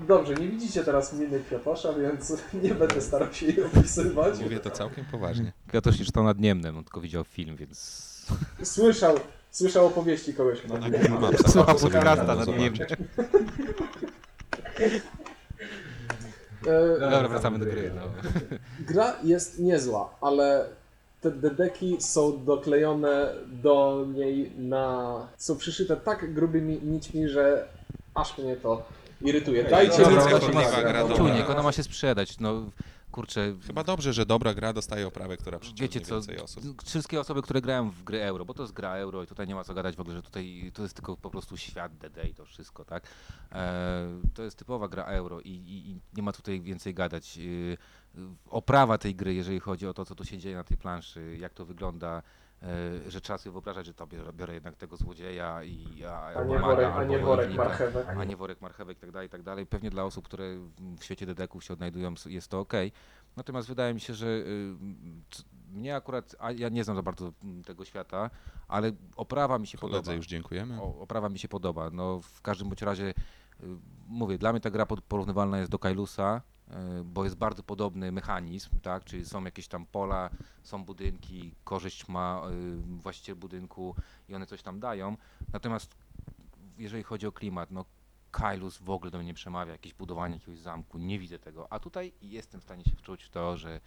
Dobrze, 0.08 0.34
nie 0.34 0.48
widzicie 0.48 0.84
teraz 0.84 1.12
miny 1.12 1.40
Kwiatosza, 1.40 1.92
więc 1.92 2.32
nie 2.62 2.74
będę 2.74 3.00
starał 3.00 3.32
się 3.32 3.46
jej 3.46 3.64
opisywać. 3.64 4.38
Mówię 4.40 4.60
to 4.60 4.70
całkiem 4.70 5.04
poważnie. 5.04 5.52
Kwiatosz 5.68 5.98
nie 5.98 6.04
czytał 6.04 6.24
nadniemnem, 6.24 6.78
on 6.78 6.84
tylko 6.84 7.00
widział 7.00 7.24
film, 7.24 7.56
więc... 7.56 8.10
Słyszał, 8.62 9.16
słyszał 9.50 9.86
opowieści 9.86 10.34
kogoś. 10.34 10.60
kto 10.60 10.78
Na 10.78 10.88
nie- 10.88 10.98
Google 10.98 11.18
Mapsach 11.20 11.50
Słuchał 11.52 11.76
podcasta 11.76 12.44
zobaczyć. 12.44 12.92
E, 16.66 17.00
Dobra, 17.00 17.28
wracamy 17.28 17.58
do 17.58 17.64
gry. 17.64 17.90
No. 17.96 18.02
Gra 18.86 19.14
jest 19.22 19.58
niezła, 19.58 20.14
ale 20.20 20.64
te 21.20 21.30
dedeki 21.30 21.96
są 22.00 22.44
doklejone 22.44 23.34
do 23.46 24.06
niej 24.14 24.52
na... 24.58 25.14
są 25.36 25.56
przyszyte 25.56 25.96
tak 25.96 26.34
grubymi 26.34 26.80
nićmi, 26.82 27.28
że 27.28 27.68
aż 28.14 28.38
mnie 28.38 28.56
to 28.56 28.82
irytuje. 29.20 29.64
Dajcie 29.64 30.02
dobra, 30.02 30.38
mi 30.38 30.44
innego. 30.44 30.82
gra 30.82 31.00
dobra. 31.02 31.16
Czujnik, 31.16 31.50
ona 31.50 31.62
ma 31.62 31.72
się 31.72 31.82
sprzedać, 31.82 32.38
no 32.40 32.70
kurczę... 33.10 33.54
Chyba 33.66 33.84
dobrze, 33.84 34.12
że 34.12 34.26
dobra 34.26 34.54
gra 34.54 34.72
dostaje 34.72 35.06
oprawę, 35.06 35.36
która 35.36 35.58
przyciągnie 35.58 35.82
Wiecie 35.82 36.00
co, 36.00 36.14
więcej 36.14 36.38
osób. 36.38 36.82
wszystkie 36.84 37.20
osoby, 37.20 37.42
które 37.42 37.60
grają 37.60 37.90
w 37.90 38.02
gry 38.02 38.22
euro, 38.22 38.44
bo 38.44 38.54
to 38.54 38.62
jest 38.62 38.72
gra 38.72 38.94
euro 38.94 39.22
i 39.22 39.26
tutaj 39.26 39.46
nie 39.46 39.54
ma 39.54 39.64
co 39.64 39.74
gadać 39.74 39.96
w 39.96 40.00
ogóle, 40.00 40.16
że 40.16 40.22
tutaj 40.22 40.70
to 40.74 40.82
jest 40.82 40.94
tylko 40.94 41.16
po 41.16 41.30
prostu 41.30 41.56
świat 41.56 41.96
DD 41.96 42.28
i 42.28 42.34
to 42.34 42.44
wszystko, 42.44 42.84
tak? 42.84 43.02
E, 43.52 44.06
to 44.34 44.42
jest 44.42 44.56
typowa 44.56 44.88
gra 44.88 45.04
euro 45.04 45.40
i, 45.40 45.50
i, 45.50 45.90
i 45.90 46.00
nie 46.16 46.22
ma 46.22 46.32
tutaj 46.32 46.60
więcej 46.60 46.94
gadać. 46.94 47.38
E, 47.38 48.20
oprawa 48.50 48.98
tej 48.98 49.14
gry, 49.14 49.34
jeżeli 49.34 49.60
chodzi 49.60 49.86
o 49.86 49.94
to, 49.94 50.04
co 50.04 50.14
tu 50.14 50.24
się 50.24 50.38
dzieje 50.38 50.56
na 50.56 50.64
tej 50.64 50.76
planszy, 50.76 51.36
jak 51.40 51.54
to 51.54 51.64
wygląda, 51.64 52.22
że 53.08 53.20
trzeba 53.20 53.38
sobie 53.38 53.52
wyobrażać, 53.52 53.86
że 53.86 53.94
to 53.94 54.06
biorę, 54.06 54.32
biorę 54.32 54.54
jednak 54.54 54.76
tego 54.76 54.96
złodzieja 54.96 55.62
i 55.64 56.04
a, 56.04 56.22
A 56.26 56.44
nie 56.44 56.58
worek, 56.58 56.92
a 56.94 57.04
nie 57.04 57.18
worek 57.18 57.54
marchewek. 57.54 58.08
a 58.08 58.24
nie 58.24 58.36
worek 58.36 58.60
marchewek 58.60 58.98
i 58.98 59.00
tak 59.00 59.10
dalej, 59.12 59.26
i 59.26 59.30
tak 59.30 59.42
dalej. 59.42 59.66
Pewnie 59.66 59.90
dla 59.90 60.04
osób, 60.04 60.24
które 60.24 60.44
w 60.98 61.04
świecie 61.04 61.26
dedeków 61.26 61.64
się 61.64 61.74
odnajdują, 61.74 62.14
jest 62.26 62.48
to 62.48 62.60
ok. 62.60 62.72
Natomiast 63.36 63.68
wydaje 63.68 63.94
mi 63.94 64.00
się, 64.00 64.14
że 64.14 64.26
y, 64.26 64.74
mnie 65.72 65.96
akurat, 65.96 66.36
a 66.38 66.52
ja 66.52 66.68
nie 66.68 66.84
znam 66.84 66.96
za 66.96 67.02
bardzo 67.02 67.32
mm, 67.44 67.64
tego 67.64 67.84
świata, 67.84 68.30
ale 68.68 68.92
oprawa 69.16 69.58
mi 69.58 69.66
się 69.66 69.78
Koledze 69.78 69.98
podoba. 69.98 70.16
już 70.16 70.26
dziękujemy. 70.26 70.82
O, 70.82 71.00
oprawa 71.00 71.28
mi 71.28 71.38
się 71.38 71.48
podoba. 71.48 71.90
No, 71.90 72.20
w 72.20 72.42
każdym 72.42 72.68
bądź 72.68 72.82
razie, 72.82 73.04
y, 73.04 73.14
mówię, 74.08 74.38
dla 74.38 74.52
mnie 74.52 74.60
ta 74.60 74.70
gra 74.70 74.86
porównywalna 74.86 75.58
jest 75.58 75.70
do 75.70 75.78
Kailusa, 75.78 76.42
bo 77.04 77.24
jest 77.24 77.36
bardzo 77.36 77.62
podobny 77.62 78.12
mechanizm, 78.12 78.80
tak? 78.80 79.04
Czyli 79.04 79.24
są 79.24 79.44
jakieś 79.44 79.68
tam 79.68 79.86
pola, 79.86 80.30
są 80.62 80.84
budynki, 80.84 81.54
korzyść 81.64 82.08
ma 82.08 82.42
y, 82.50 82.76
właściciel 83.02 83.36
budynku 83.36 83.94
i 84.28 84.34
one 84.34 84.46
coś 84.46 84.62
tam 84.62 84.80
dają. 84.80 85.16
Natomiast 85.52 85.94
jeżeli 86.78 87.02
chodzi 87.02 87.26
o 87.26 87.32
klimat, 87.32 87.70
no 87.70 87.84
Kailus 88.30 88.78
w 88.78 88.90
ogóle 88.90 89.10
do 89.10 89.18
mnie 89.18 89.26
nie 89.26 89.34
przemawia, 89.34 89.72
jakieś 89.72 89.94
budowanie 89.94 90.34
jakiegoś 90.34 90.58
zamku, 90.58 90.98
nie 90.98 91.18
widzę 91.18 91.38
tego. 91.38 91.72
A 91.72 91.78
tutaj 91.78 92.12
jestem 92.22 92.60
w 92.60 92.64
stanie 92.64 92.84
się 92.84 92.96
wczuć 92.96 93.22
w 93.22 93.28
to, 93.28 93.56
że 93.56 93.80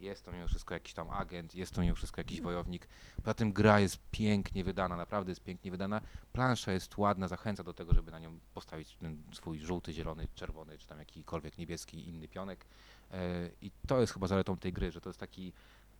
jest 0.00 0.24
to 0.24 0.32
mimo 0.32 0.48
wszystko 0.48 0.74
jakiś 0.74 0.94
tam 0.94 1.10
agent, 1.10 1.54
jest 1.54 1.74
to 1.74 1.80
mimo 1.80 1.94
wszystko 1.94 2.20
jakiś 2.20 2.40
wojownik. 2.40 2.88
Poza 3.16 3.34
tym 3.34 3.52
gra 3.52 3.80
jest 3.80 3.98
pięknie 4.10 4.64
wydana, 4.64 4.96
naprawdę 4.96 5.30
jest 5.30 5.42
pięknie 5.42 5.70
wydana. 5.70 6.00
Plansza 6.32 6.72
jest 6.72 6.98
ładna, 6.98 7.28
zachęca 7.28 7.64
do 7.64 7.74
tego, 7.74 7.94
żeby 7.94 8.10
na 8.10 8.18
nią 8.18 8.38
postawić 8.54 8.96
ten 8.96 9.22
swój 9.32 9.58
żółty, 9.58 9.92
zielony, 9.92 10.28
czerwony, 10.34 10.78
czy 10.78 10.86
tam 10.86 10.98
jakikolwiek 10.98 11.58
niebieski 11.58 12.08
inny 12.08 12.28
pionek. 12.28 12.66
E, 13.10 13.50
I 13.62 13.70
to 13.86 14.00
jest 14.00 14.12
chyba 14.12 14.26
zaletą 14.26 14.56
tej 14.56 14.72
gry, 14.72 14.90
że 14.92 15.00
to 15.00 15.08
jest 15.08 15.20
taki, 15.20 15.52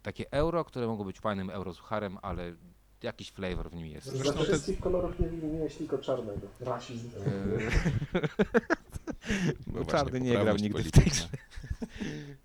takie 0.03 0.33
euro, 0.33 0.65
które 0.65 0.87
mogło 0.87 1.05
być 1.05 1.21
fajnym 1.21 1.51
eurosucharem, 1.51 2.19
ale 2.23 2.55
jakiś 3.03 3.31
flavor 3.31 3.71
w 3.71 3.75
nim 3.75 3.87
jest. 3.87 4.07
Ze 4.07 4.17
Zresztą 4.17 4.43
wszystkich 4.43 4.81
kolorów 4.81 5.21
nie 5.21 5.29
wymieniłeś 5.29 5.77
tylko 5.77 5.99
czarnego. 5.99 6.47
Rasizm. 6.61 7.11
Bo 7.11 7.21
Bo 9.67 9.73
właśnie 9.73 9.93
czarny 9.93 10.21
nie 10.21 10.39
grał 10.39 10.57
nigdy 10.57 10.83
w 10.83 10.91
tej 10.91 11.03
polityczna. 11.03 11.29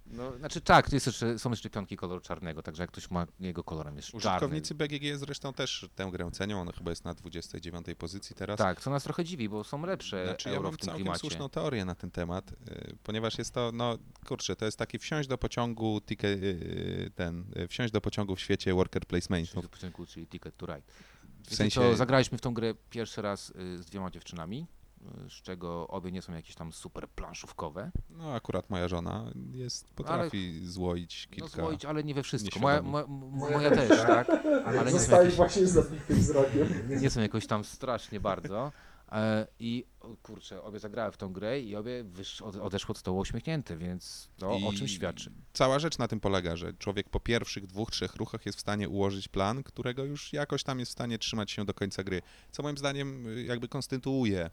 No, 0.05 0.38
znaczy 0.38 0.62
tak, 0.62 0.93
jest 0.93 1.05
jeszcze, 1.05 1.39
są 1.39 1.50
jeszcze 1.50 1.69
pionki 1.69 1.98
koloru 1.98 2.22
czarnego, 2.22 2.63
także 2.63 2.83
jak 2.83 2.91
ktoś 2.91 3.12
ma 3.12 3.27
jego 3.39 3.63
kolorem 3.63 3.95
jest 3.95 4.07
czarny. 4.07 4.29
Użytkownicy 4.29 4.75
BGG 4.75 5.17
zresztą 5.17 5.53
też 5.53 5.89
tę 5.95 6.10
grę 6.12 6.31
cenią, 6.31 6.62
ona 6.62 6.72
chyba 6.72 6.91
jest 6.91 7.05
na 7.05 7.13
29 7.13 7.88
pozycji 7.98 8.36
teraz. 8.36 8.57
Tak, 8.57 8.81
co 8.81 8.89
nas 8.89 9.03
trochę 9.03 9.25
dziwi, 9.25 9.50
bo 9.50 9.63
są 9.63 9.86
lepsze 9.86 10.25
Znaczy 10.25 10.50
ja 10.50 10.55
euro 10.55 10.69
mam 10.69 10.74
w 10.74 10.77
tym 10.77 10.86
całkiem 10.86 11.03
klimacie. 11.03 11.19
słuszną 11.19 11.50
teorię 11.50 11.86
na 11.86 11.95
ten 11.95 12.12
temat, 12.12 12.51
y, 12.51 12.95
ponieważ 13.03 13.38
jest 13.38 13.53
to, 13.53 13.72
no 13.74 13.98
kurczę, 14.25 14.55
to 14.55 14.65
jest 14.65 14.77
taki 14.77 15.00
wsiąść 15.00 15.29
do 15.29 15.38
pociągu, 15.38 16.01
ticket, 16.05 16.43
y, 16.43 17.12
ten, 17.15 17.45
y, 17.57 17.67
wsiąść 17.67 17.93
do 17.93 18.01
pociągu 18.01 18.36
w 18.36 18.39
świecie 18.39 18.74
worker 18.74 19.05
placementów. 19.05 19.51
Czyli 19.51 19.62
do 19.62 19.69
początku, 19.69 20.05
czyli 20.05 20.27
Ticket 20.27 20.57
to 20.57 20.65
Ride. 20.65 20.81
W 20.81 21.43
Wiecie 21.45 21.55
sensie, 21.55 21.81
co, 21.81 21.95
zagraliśmy 21.95 22.38
w 22.38 22.41
tą 22.41 22.53
grę 22.53 22.74
pierwszy 22.89 23.22
raz 23.22 23.50
y, 23.50 23.83
z 23.83 23.86
dwiema 23.86 24.12
dziewczynami, 24.12 24.67
y, 24.82 24.82
z 25.29 25.41
czego 25.41 25.88
obie 25.88 26.12
nie 26.12 26.22
są 26.22 26.33
jakieś 26.33 26.55
tam 26.55 26.74
super 26.74 27.07
planszówkowe. 27.10 27.91
no 28.10 28.33
akurat 28.33 28.69
moja 28.69 28.88
żona 28.88 29.31
jest, 29.51 29.93
potrafi 29.93 30.60
złoić 30.67 31.27
No 31.31 31.36
kilka... 31.36 31.62
złoić, 31.62 31.86
ale 31.86 32.03
nie 32.03 32.13
we 32.13 32.24
wszystko. 32.24 32.60
Moja, 32.60 32.81
moja, 32.81 33.07
moja 33.07 33.72
też, 33.72 33.89
tak? 34.01 34.29
Ale 34.65 34.77
nie 34.86 34.91
są, 34.91 34.98
Zostali 34.98 35.24
jakieś, 35.24 35.36
właśnie 35.38 35.67
z 35.67 35.72
zabitym 35.72 36.17
wzrokiem. 36.17 36.67
nie 37.01 37.10
są 37.10 37.22
jakoś 37.22 37.48
tam 37.48 37.63
strasznie 37.63 38.19
bardzo. 38.19 38.72
E, 39.12 39.48
I 39.60 39.86
o, 40.00 40.15
kurczę, 40.24 40.63
obie 40.63 40.79
zagrały 40.79 41.12
w 41.12 41.17
tą 41.17 41.33
grę 41.33 41.60
i 41.62 41.75
obie 41.75 42.03
wysz, 42.03 42.41
od, 42.41 42.55
odeszły 42.55 42.91
od 42.91 42.98
stołu 42.98 43.19
uśmiechnięte, 43.19 43.77
więc 43.77 44.29
to 44.38 44.51
o 44.51 44.72
I 44.72 44.77
czym 44.77 44.88
świadczy. 44.88 45.31
Cała 45.53 45.79
rzecz 45.79 45.98
na 45.98 46.07
tym 46.07 46.19
polega, 46.19 46.55
że 46.55 46.74
człowiek 46.74 47.10
po 47.10 47.19
pierwszych 47.19 47.67
dwóch, 47.67 47.91
trzech 47.91 48.15
ruchach 48.15 48.45
jest 48.45 48.57
w 48.57 48.62
stanie 48.62 48.89
ułożyć 48.89 49.27
plan, 49.27 49.63
którego 49.63 50.03
już 50.05 50.33
jakoś 50.33 50.63
tam 50.63 50.79
jest 50.79 50.89
w 50.89 50.93
stanie 50.93 51.17
trzymać 51.17 51.51
się 51.51 51.65
do 51.65 51.74
końca 51.74 52.03
gry. 52.03 52.22
Co 52.51 52.63
moim 52.63 52.77
zdaniem 52.77 53.27
y, 53.27 53.43
jakby 53.43 53.67
konstytuuje 53.67 54.50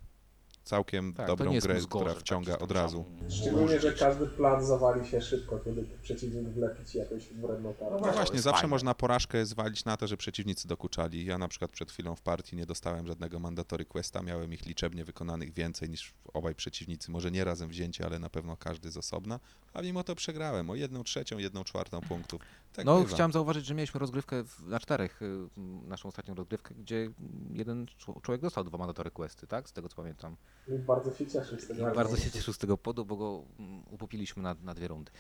całkiem 0.64 1.12
Tak, 1.12 1.26
dobrą 1.26 1.58
grę, 1.58 1.74
mózgorze, 1.74 2.04
która 2.04 2.20
wciąga 2.20 2.58
od 2.58 2.72
razu. 2.72 3.04
Szczególnie, 3.28 3.80
że 3.80 3.92
każdy 3.92 4.26
plan 4.26 4.64
zawali 4.64 5.08
się 5.08 5.20
szybko, 5.22 5.58
kiedy 5.58 5.84
przeciwnik 6.02 6.48
wlepi 6.48 6.84
ci 6.84 6.98
jakąś 6.98 7.28
wredną 7.28 7.74
karę. 7.74 7.96
No 8.00 8.12
właśnie, 8.12 8.40
zawsze 8.40 8.60
fajne. 8.60 8.70
można 8.70 8.94
porażkę 8.94 9.46
zwalić 9.46 9.84
na 9.84 9.96
to, 9.96 10.06
że 10.06 10.16
przeciwnicy 10.16 10.68
dokuczali. 10.68 11.24
Ja 11.24 11.38
na 11.38 11.48
przykład 11.48 11.70
przed 11.70 11.92
chwilą 11.92 12.14
w 12.14 12.20
partii 12.22 12.56
nie 12.56 12.66
dostałem 12.66 13.06
żadnego 13.06 13.38
mandatory 13.38 13.84
questa, 13.84 14.22
miałem 14.22 14.52
ich 14.52 14.66
liczebnie 14.66 15.04
wykonanych 15.04 15.52
więcej 15.52 15.90
niż 15.90 16.14
obaj 16.34 16.54
przeciwnicy, 16.54 17.10
może 17.10 17.30
nie 17.30 17.44
razem 17.44 17.68
wzięci, 17.68 18.02
ale 18.02 18.18
na 18.18 18.30
pewno 18.30 18.56
każdy 18.56 18.90
z 18.90 18.96
osobna, 18.96 19.40
a 19.74 19.82
mimo 19.82 20.04
to 20.04 20.14
przegrałem 20.14 20.70
o 20.70 20.74
jedną 20.74 21.04
trzecią, 21.04 21.38
jedną 21.38 21.64
czwartą 21.64 22.00
punktów. 22.00 22.42
Tak 22.72 22.84
no, 22.84 22.98
bywa. 22.98 23.14
chciałem 23.14 23.32
zauważyć, 23.32 23.66
że 23.66 23.74
mieliśmy 23.74 24.00
rozgrywkę 24.00 24.44
w, 24.44 24.66
na 24.68 24.80
czterech, 24.80 25.22
y, 25.22 25.48
naszą 25.86 26.08
ostatnią 26.08 26.34
rozgrywkę, 26.34 26.74
gdzie 26.74 27.10
jeden 27.52 27.86
czł- 27.86 28.20
człowiek 28.22 28.40
dostał 28.42 28.64
dwa 28.64 28.78
mandatory 28.78 29.10
questy, 29.10 29.46
tak? 29.46 29.68
Z 29.68 29.72
tego 29.72 29.88
co 29.88 29.96
pamiętam. 29.96 30.36
I 30.68 30.78
bardzo 30.78 31.14
się 31.14 31.26
cieszę 31.26 31.58
z 31.60 31.66
tego. 31.68 31.92
I 31.92 31.94
bardzo 31.94 32.16
się 32.16 32.30
cieszył 32.30 32.54
z 32.54 32.58
tego 32.58 32.78
podu, 32.78 33.04
bo 33.04 33.16
go 33.16 33.44
mm, 33.58 33.82
upopiliśmy 33.90 34.42
na, 34.42 34.54
na 34.62 34.74
dwie 34.74 34.88
rundy. 34.88 35.12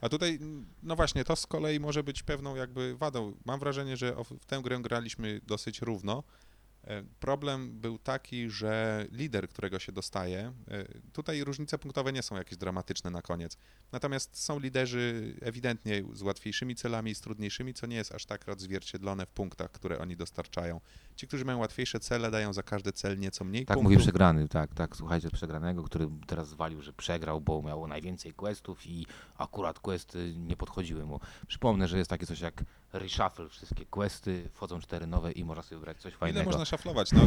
A 0.00 0.08
tutaj, 0.08 0.38
no 0.82 0.96
właśnie, 0.96 1.24
to 1.24 1.36
z 1.36 1.46
kolei 1.46 1.80
może 1.80 2.02
być 2.02 2.22
pewną 2.22 2.56
jakby 2.56 2.96
wadą. 2.96 3.34
Mam 3.44 3.60
wrażenie, 3.60 3.96
że 3.96 4.16
o- 4.16 4.24
w 4.24 4.44
tę 4.46 4.60
grę 4.62 4.78
graliśmy 4.80 5.40
dosyć 5.46 5.82
równo. 5.82 6.22
E, 6.84 7.02
Problem 7.20 7.80
był 7.80 7.98
taki, 7.98 8.50
że 8.50 9.06
lider, 9.10 9.48
którego 9.48 9.78
się 9.78 9.92
dostaje, 9.92 10.52
e, 10.68 10.84
tutaj 11.12 11.44
różnice 11.44 11.78
punktowe 11.78 12.12
nie 12.12 12.22
są 12.22 12.36
jakieś 12.36 12.58
dramatyczne 12.58 13.10
na 13.10 13.22
koniec. 13.22 13.56
Natomiast 13.92 14.36
są 14.44 14.58
liderzy 14.58 15.34
ewidentnie 15.42 16.02
z 16.12 16.22
łatwiejszymi 16.22 16.74
celami 16.74 17.10
i 17.10 17.14
z 17.14 17.20
trudniejszymi, 17.20 17.74
co 17.74 17.86
nie 17.86 17.96
jest 17.96 18.12
aż 18.14 18.26
tak 18.26 18.48
odzwierciedlone 18.48 19.26
w 19.26 19.30
punktach, 19.30 19.70
które 19.70 19.98
oni 19.98 20.16
dostarczają. 20.16 20.80
Ci, 21.16 21.26
którzy 21.26 21.44
mają 21.44 21.58
łatwiejsze 21.58 22.00
cele, 22.00 22.30
dają 22.30 22.52
za 22.52 22.62
każdy 22.62 22.92
cel 22.92 23.18
nieco 23.18 23.44
mniej 23.44 23.66
Tak 23.66 23.74
punktów. 23.76 23.92
mówi 23.92 24.02
przegrany, 24.04 24.48
tak, 24.48 24.74
tak, 24.74 24.96
słuchajcie, 24.96 25.30
przegranego, 25.30 25.82
który 25.84 26.08
teraz 26.26 26.48
zwalił, 26.48 26.82
że 26.82 26.92
przegrał, 26.92 27.40
bo 27.40 27.62
miał 27.62 27.86
najwięcej 27.86 28.32
questów 28.34 28.86
i 28.86 29.06
akurat 29.36 29.78
questy 29.78 30.34
nie 30.36 30.56
podchodziły 30.56 31.06
mu. 31.06 31.20
Przypomnę, 31.46 31.88
że 31.88 31.98
jest 31.98 32.10
takie 32.10 32.26
coś 32.26 32.40
jak 32.40 32.64
reshuffle, 32.92 33.48
wszystkie 33.48 33.86
questy, 33.86 34.48
wchodzą 34.52 34.80
cztery 34.80 35.06
nowe 35.06 35.32
i 35.32 35.44
można 35.44 35.62
sobie 35.62 35.76
wybrać 35.78 35.96
coś 35.96 36.12
Ile 36.12 36.18
fajnego. 36.18 36.50
można 36.50 36.64
szaflować? 36.64 37.12
No, 37.12 37.20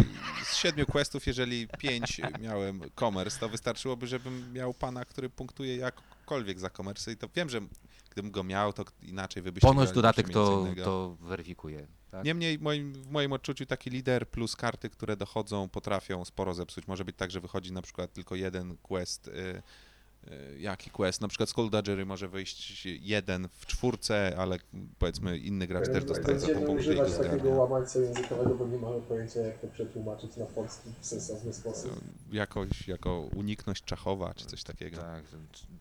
z 0.44 0.56
siedmiu 0.56 0.86
questów, 0.86 1.28
jeżeli 1.28 1.68
pięć 1.68 2.22
miałem 2.42 2.82
commerce, 3.00 3.40
to 3.40 3.50
wystarczyłoby, 3.50 4.08
żebym 4.08 4.54
miał 4.54 4.74
pana, 4.74 5.06
który 5.06 5.30
punktuje 5.30 5.78
jakkolwiek 5.78 6.60
za 6.60 6.70
commerce 6.70 7.12
i 7.12 7.18
to 7.18 7.28
wiem, 7.36 7.50
że 7.50 7.62
gdybym 8.10 8.32
go 8.32 8.44
miał, 8.44 8.74
to 8.74 8.86
inaczej 9.02 9.44
wy 9.44 9.52
byście 9.52 9.68
Ponoć 9.68 9.92
dodatek 9.92 10.30
to, 10.30 10.68
to 10.84 11.18
weryfikuje. 11.20 11.88
Tak? 12.12 12.26
Niemniej 12.26 12.60
moim, 12.60 12.94
w 12.94 13.12
moim 13.12 13.34
odczuciu 13.34 13.66
taki 13.66 13.90
lider 13.90 14.30
plus 14.30 14.56
karty, 14.56 14.90
które 14.90 15.18
dochodzą, 15.18 15.70
potrafią 15.70 16.26
sporo 16.26 16.54
zepsuć. 16.54 16.88
Może 16.88 17.06
być 17.06 17.16
tak, 17.16 17.32
że 17.32 17.42
wychodzi 17.42 17.72
na 17.74 17.82
przykład 17.82 18.14
tylko 18.14 18.36
jeden 18.36 18.78
quest. 18.78 19.28
Y, 19.28 19.62
jaki 20.58 20.90
quest? 20.90 21.22
Na 21.22 21.28
przykład 21.28 21.50
Skullduggery 21.50 22.06
może 22.06 22.28
wyjść 22.28 22.86
jeden 22.86 23.48
w 23.52 23.66
czwórce, 23.66 24.36
ale 24.38 24.58
powiedzmy 25.00 25.38
inny 25.38 25.68
gracz 25.68 25.86
też 25.86 26.06
dostaje 26.06 26.40
za 26.40 26.48
punkty 26.48 26.94
i 26.94 26.96
go 26.96 27.06
takiego 27.06 27.50
łamańca 27.50 28.00
językowego, 28.00 28.56
bo 28.56 28.68
nie 28.68 28.78
mamy 28.78 29.02
pojęcia, 29.02 29.40
jak 29.40 29.60
to 29.60 29.68
przetłumaczyć 29.68 30.38
na 30.38 30.46
polski 30.46 30.90
w 31.00 31.06
sensowny 31.06 31.54
sposób. 31.54 32.00
Jakoś, 32.32 32.88
jako 32.88 33.22
unikność 33.36 33.84
czachowa, 33.84 34.34
czy 34.34 34.46
coś 34.46 34.64
takiego. 34.64 34.98
Tak, 34.98 35.24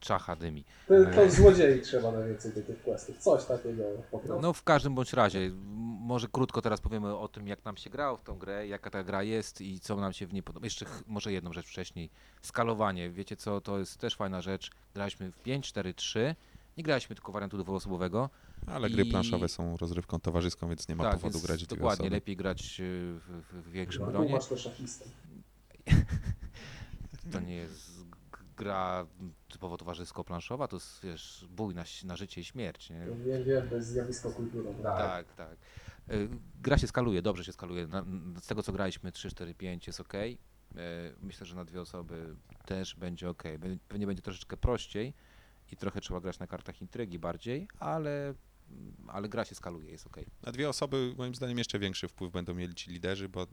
czacha 0.01 0.37
dymi. 0.37 0.65
To, 0.89 0.95
to 1.15 1.31
złodziei 1.31 1.81
trzeba 1.83 2.13
najwięcej 2.13 2.53
do 2.53 2.63
tych 2.63 2.83
questów. 2.83 3.19
Coś 3.19 3.45
takiego 3.45 3.83
po 4.11 4.19
prostu. 4.19 4.43
No 4.43 4.53
w 4.53 4.63
każdym 4.63 4.95
bądź 4.95 5.13
razie, 5.13 5.51
może 6.01 6.29
krótko 6.29 6.63
teraz 6.63 6.81
powiemy 6.81 7.17
o 7.17 7.29
tym, 7.29 7.49
jak 7.49 7.65
nam 7.65 7.77
się 7.77 7.91
grało 7.91 8.17
w 8.17 8.25
tą 8.25 8.39
grę, 8.39 8.67
jaka 8.67 8.91
ta 8.91 9.05
gra 9.05 9.23
jest 9.23 9.61
i 9.61 9.81
co 9.81 9.97
nam 9.97 10.13
się 10.13 10.27
w 10.27 10.33
niej 10.33 10.43
podoba. 10.43 10.67
Jeszcze 10.67 10.87
może 11.07 11.33
jedną 11.33 11.53
rzecz 11.53 11.67
wcześniej. 11.67 12.11
Skalowanie. 12.45 13.11
Wiecie 13.11 13.37
co, 13.37 13.61
to 13.61 13.79
jest 13.79 13.99
też 13.99 14.17
fajna 14.17 14.41
rzecz. 14.41 14.71
Graliśmy 14.95 15.33
w 15.33 15.39
5, 15.43 15.69
4, 15.69 15.95
3. 15.95 16.37
Nie 16.77 16.85
graliśmy 16.85 17.17
tylko 17.17 17.33
wariantu 17.33 17.59
dwuosobowego. 17.59 18.31
Ale 18.67 18.91
gry 18.91 19.03
I- 19.05 19.11
planszowe 19.11 19.49
są 19.49 19.77
rozrywką 19.77 20.21
towarzyską, 20.21 20.69
więc 20.69 20.89
nie 20.89 20.97
ma 20.97 21.05
tak, 21.05 21.13
powodu 21.13 21.41
grać 21.41 21.65
w 21.65 21.67
dokładnie, 21.67 22.03
osoby. 22.03 22.11
lepiej 22.17 22.37
grać 22.37 22.81
y, 22.81 22.85
w, 23.19 23.43
w, 23.53 23.63
w 23.63 23.71
większym 23.71 24.07
gronie. 24.07 24.39
To 27.33 27.41
nie 27.41 27.57
jest 27.57 27.91
gra 28.57 29.07
typowo 29.49 29.77
towarzysko-planszowa, 29.77 30.69
to 30.69 30.77
jest 30.77 31.01
wiesz, 31.03 31.47
bój 31.51 31.75
na, 31.75 31.85
na 32.05 32.17
życie 32.17 32.41
i 32.41 32.45
śmierć. 32.45 32.91
Nie? 32.91 33.07
Wiem, 33.27 33.45
wiem, 33.45 33.69
to 33.69 33.75
jest 33.75 33.89
zjawisko 33.89 34.31
kulturowe. 34.31 34.83
Tak, 34.83 35.35
tak. 35.35 35.57
Y, 36.11 36.29
Gra 36.63 36.79
się 36.79 36.87
skaluje, 36.87 37.23
dobrze 37.23 37.45
się 37.45 37.53
skaluje. 37.53 37.87
Z 38.43 38.47
tego 38.47 38.63
co 38.63 38.73
graliśmy 38.73 39.13
3, 39.13 39.31
4, 39.31 39.55
5 39.55 39.87
jest 39.87 40.01
ok. 40.01 40.13
Myślę, 41.23 41.47
że 41.47 41.57
na 41.57 41.65
dwie 41.65 41.81
osoby 41.81 42.37
też 42.67 42.95
będzie 42.95 43.29
ok. 43.29 43.43
Pewnie 43.89 44.07
będzie 44.07 44.23
troszeczkę 44.23 44.57
prościej 44.57 45.15
i 45.73 45.77
trochę 45.77 46.01
trzeba 46.01 46.21
grać 46.21 46.39
na 46.39 46.47
kartach 46.47 46.81
intrygi 46.81 47.19
bardziej, 47.19 47.69
ale, 47.79 48.35
ale 49.09 49.29
gra 49.29 49.45
się 49.45 49.55
skaluje, 49.55 49.91
jest 49.91 50.07
ok. 50.07 50.17
Na 50.43 50.53
dwie 50.53 50.69
osoby 50.69 51.15
moim 51.19 51.35
zdaniem 51.35 51.59
jeszcze 51.59 51.79
większy 51.79 52.09
wpływ 52.09 52.33
będą 52.33 52.55
mieli 52.55 52.75
ci 52.75 52.91
liderzy, 52.91 53.29
bo 53.29 53.47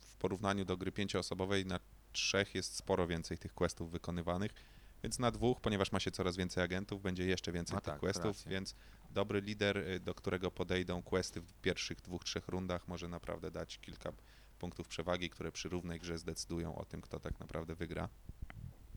w 0.00 0.16
porównaniu 0.16 0.64
do 0.64 0.76
gry 0.76 0.92
pięcioosobowej 0.92 1.66
na 1.66 1.80
trzech 2.12 2.54
jest 2.54 2.76
sporo 2.76 3.06
więcej 3.06 3.38
tych 3.38 3.54
questów 3.54 3.90
wykonywanych, 3.90 4.54
więc 5.02 5.18
na 5.18 5.30
dwóch, 5.30 5.60
ponieważ 5.60 5.92
ma 5.92 6.00
się 6.00 6.10
coraz 6.10 6.36
więcej 6.36 6.64
agentów, 6.64 7.02
będzie 7.02 7.26
jeszcze 7.26 7.52
więcej 7.52 7.76
A 7.76 7.80
tych 7.80 7.92
tak, 7.92 8.00
questów, 8.00 8.36
racja. 8.36 8.50
więc 8.50 8.74
dobry 9.10 9.40
lider, 9.40 9.78
y, 9.78 10.00
do 10.00 10.14
którego 10.14 10.50
podejdą 10.50 11.02
questy 11.02 11.40
w 11.40 11.54
pierwszych 11.54 12.00
dwóch, 12.00 12.24
trzech 12.24 12.48
rundach 12.48 12.88
może 12.88 13.08
naprawdę 13.08 13.50
dać 13.50 13.78
kilka 13.78 14.12
punktów 14.62 14.88
przewagi, 14.88 15.30
które 15.30 15.52
przy 15.52 15.68
równej 15.68 16.00
grze 16.00 16.18
zdecydują 16.18 16.74
o 16.74 16.84
tym, 16.84 17.00
kto 17.00 17.20
tak 17.20 17.40
naprawdę 17.40 17.74
wygra. 17.74 18.08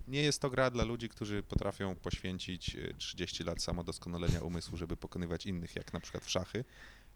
nie 0.08 0.22
jest 0.22 0.42
to 0.42 0.50
gra 0.50 0.70
dla 0.72 0.84
ludzi, 0.84 1.10
którzy 1.10 1.44
potrafią 1.44 1.96
poświęcić 1.96 2.76
e, 2.76 2.94
30 2.98 3.44
lat 3.44 3.62
samodoskonalenia 3.62 4.42
umysłu, 4.42 4.78
żeby 4.78 4.98
pokonywać 4.98 5.46
innych, 5.46 5.76
jak 5.76 5.94
na 5.94 6.00
przykład 6.00 6.24
w 6.26 6.30
szachy. 6.30 6.66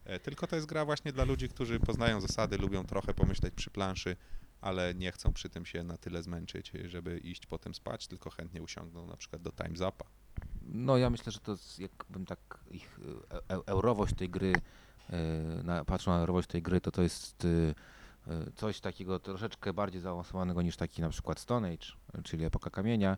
E, 0.05 0.19
Tylko 0.19 0.47
to 0.47 0.55
jest 0.55 0.67
gra 0.67 0.85
właśnie 0.85 1.13
dla 1.13 1.23
ludzi, 1.23 1.49
którzy 1.49 1.79
poznają 1.79 2.21
zasady, 2.21 2.57
lubią 2.57 2.83
trochę 2.85 3.13
pomyśleć 3.13 3.53
przy 3.55 3.69
planszy, 3.69 4.15
ale 4.61 4.93
nie 4.95 5.11
chcą 5.11 5.33
przy 5.33 5.49
tym 5.49 5.65
się 5.65 5.83
na 5.83 5.97
tyle 5.97 6.23
zmęczyć, 6.23 6.71
żeby 6.85 7.17
iść 7.19 7.45
potem 7.45 7.73
spać, 7.73 8.07
tylko 8.07 8.29
chętnie 8.29 8.61
usiągną 8.61 9.07
na 9.07 9.17
przykład 9.17 9.41
do 9.41 9.51
Time 9.51 9.77
Zapa. 9.77 10.05
No 10.61 10.97
ja 10.97 11.09
myślę, 11.09 11.31
że 11.31 11.39
to 11.39 11.51
jest, 11.51 11.79
jakbym 11.79 12.25
tak 12.25 12.39
ich 12.71 12.99
e, 13.31 13.35
e, 13.55 13.61
eurowość 13.65 14.15
tej 14.15 14.29
gry, 14.29 14.53
e, 15.09 15.17
na, 15.63 15.85
patrząc 15.85 16.15
na 16.15 16.19
eurowość 16.21 16.47
tej 16.47 16.61
gry, 16.61 16.81
to 16.81 16.91
to 16.91 17.01
jest 17.01 17.45
e, 17.45 17.47
e, 17.47 17.73
coś 18.55 18.79
takiego 18.79 19.19
troszeczkę 19.19 19.73
bardziej 19.73 20.01
zaawansowanego 20.01 20.61
niż 20.61 20.77
taki 20.77 21.01
na 21.01 21.09
przykład 21.09 21.39
Stone 21.39 21.67
Age, 21.67 21.87
e, 22.13 22.21
czyli 22.21 22.45
epoka 22.45 22.69
kamienia, 22.69 23.17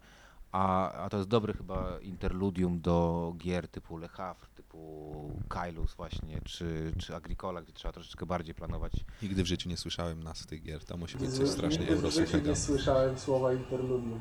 a, 0.51 0.91
a 0.91 1.09
to 1.09 1.17
jest 1.17 1.29
dobry 1.29 1.53
chyba 1.53 1.99
interludium 1.99 2.81
do 2.81 3.33
gier 3.37 3.67
typu 3.67 3.97
Le 3.97 4.07
Havre, 4.07 4.47
typu 4.55 5.31
Kailus 5.49 5.93
właśnie, 5.93 6.41
czy, 6.43 6.93
czy 6.99 7.15
Agricola, 7.15 7.61
gdzie 7.61 7.73
trzeba 7.73 7.91
troszeczkę 7.91 8.25
bardziej 8.25 8.55
planować. 8.55 8.93
Nigdy 9.21 9.43
w 9.43 9.47
życiu 9.47 9.69
nie 9.69 9.77
słyszałem 9.77 10.23
nazw 10.23 10.45
tych 10.45 10.63
gier, 10.63 10.85
to 10.85 10.97
musi 10.97 11.17
być 11.17 11.29
coś 11.29 11.49
strasznie 11.49 11.79
nigdy 11.79 11.95
w 11.95 12.05
życiu 12.05 12.19
eurosuchego. 12.19 12.49
nie 12.49 12.55
słyszałem 12.55 13.19
słowa 13.19 13.53
interludium. 13.53 14.13
E, 14.13 14.19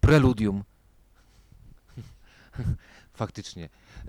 Preludium. 0.00 0.64
Faktycznie. 3.14 3.68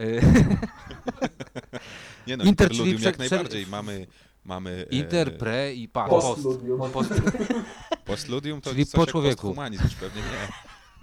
Nie 2.28 2.38
no, 2.38 2.44
interludium 2.44 3.02
jak 3.02 3.20
najbardziej. 3.20 3.68
Mamy, 3.68 4.08
mamy 4.46 4.86
e, 4.92 4.96
Inter, 4.96 5.38
pre 5.38 5.74
i 5.74 5.88
pa, 5.90 6.08
Postludium. 6.10 6.92
Post, 6.92 7.14
postludium, 8.06 8.62
to 8.62 8.70
Czyli 8.70 8.86
coś 8.86 8.94
po 8.96 9.02
jak 9.02 9.10
człowieku. 9.10 9.42
posthumanizm 9.42 9.84
już 9.84 9.96
pewnie 9.96 10.22
nie. 10.22 10.48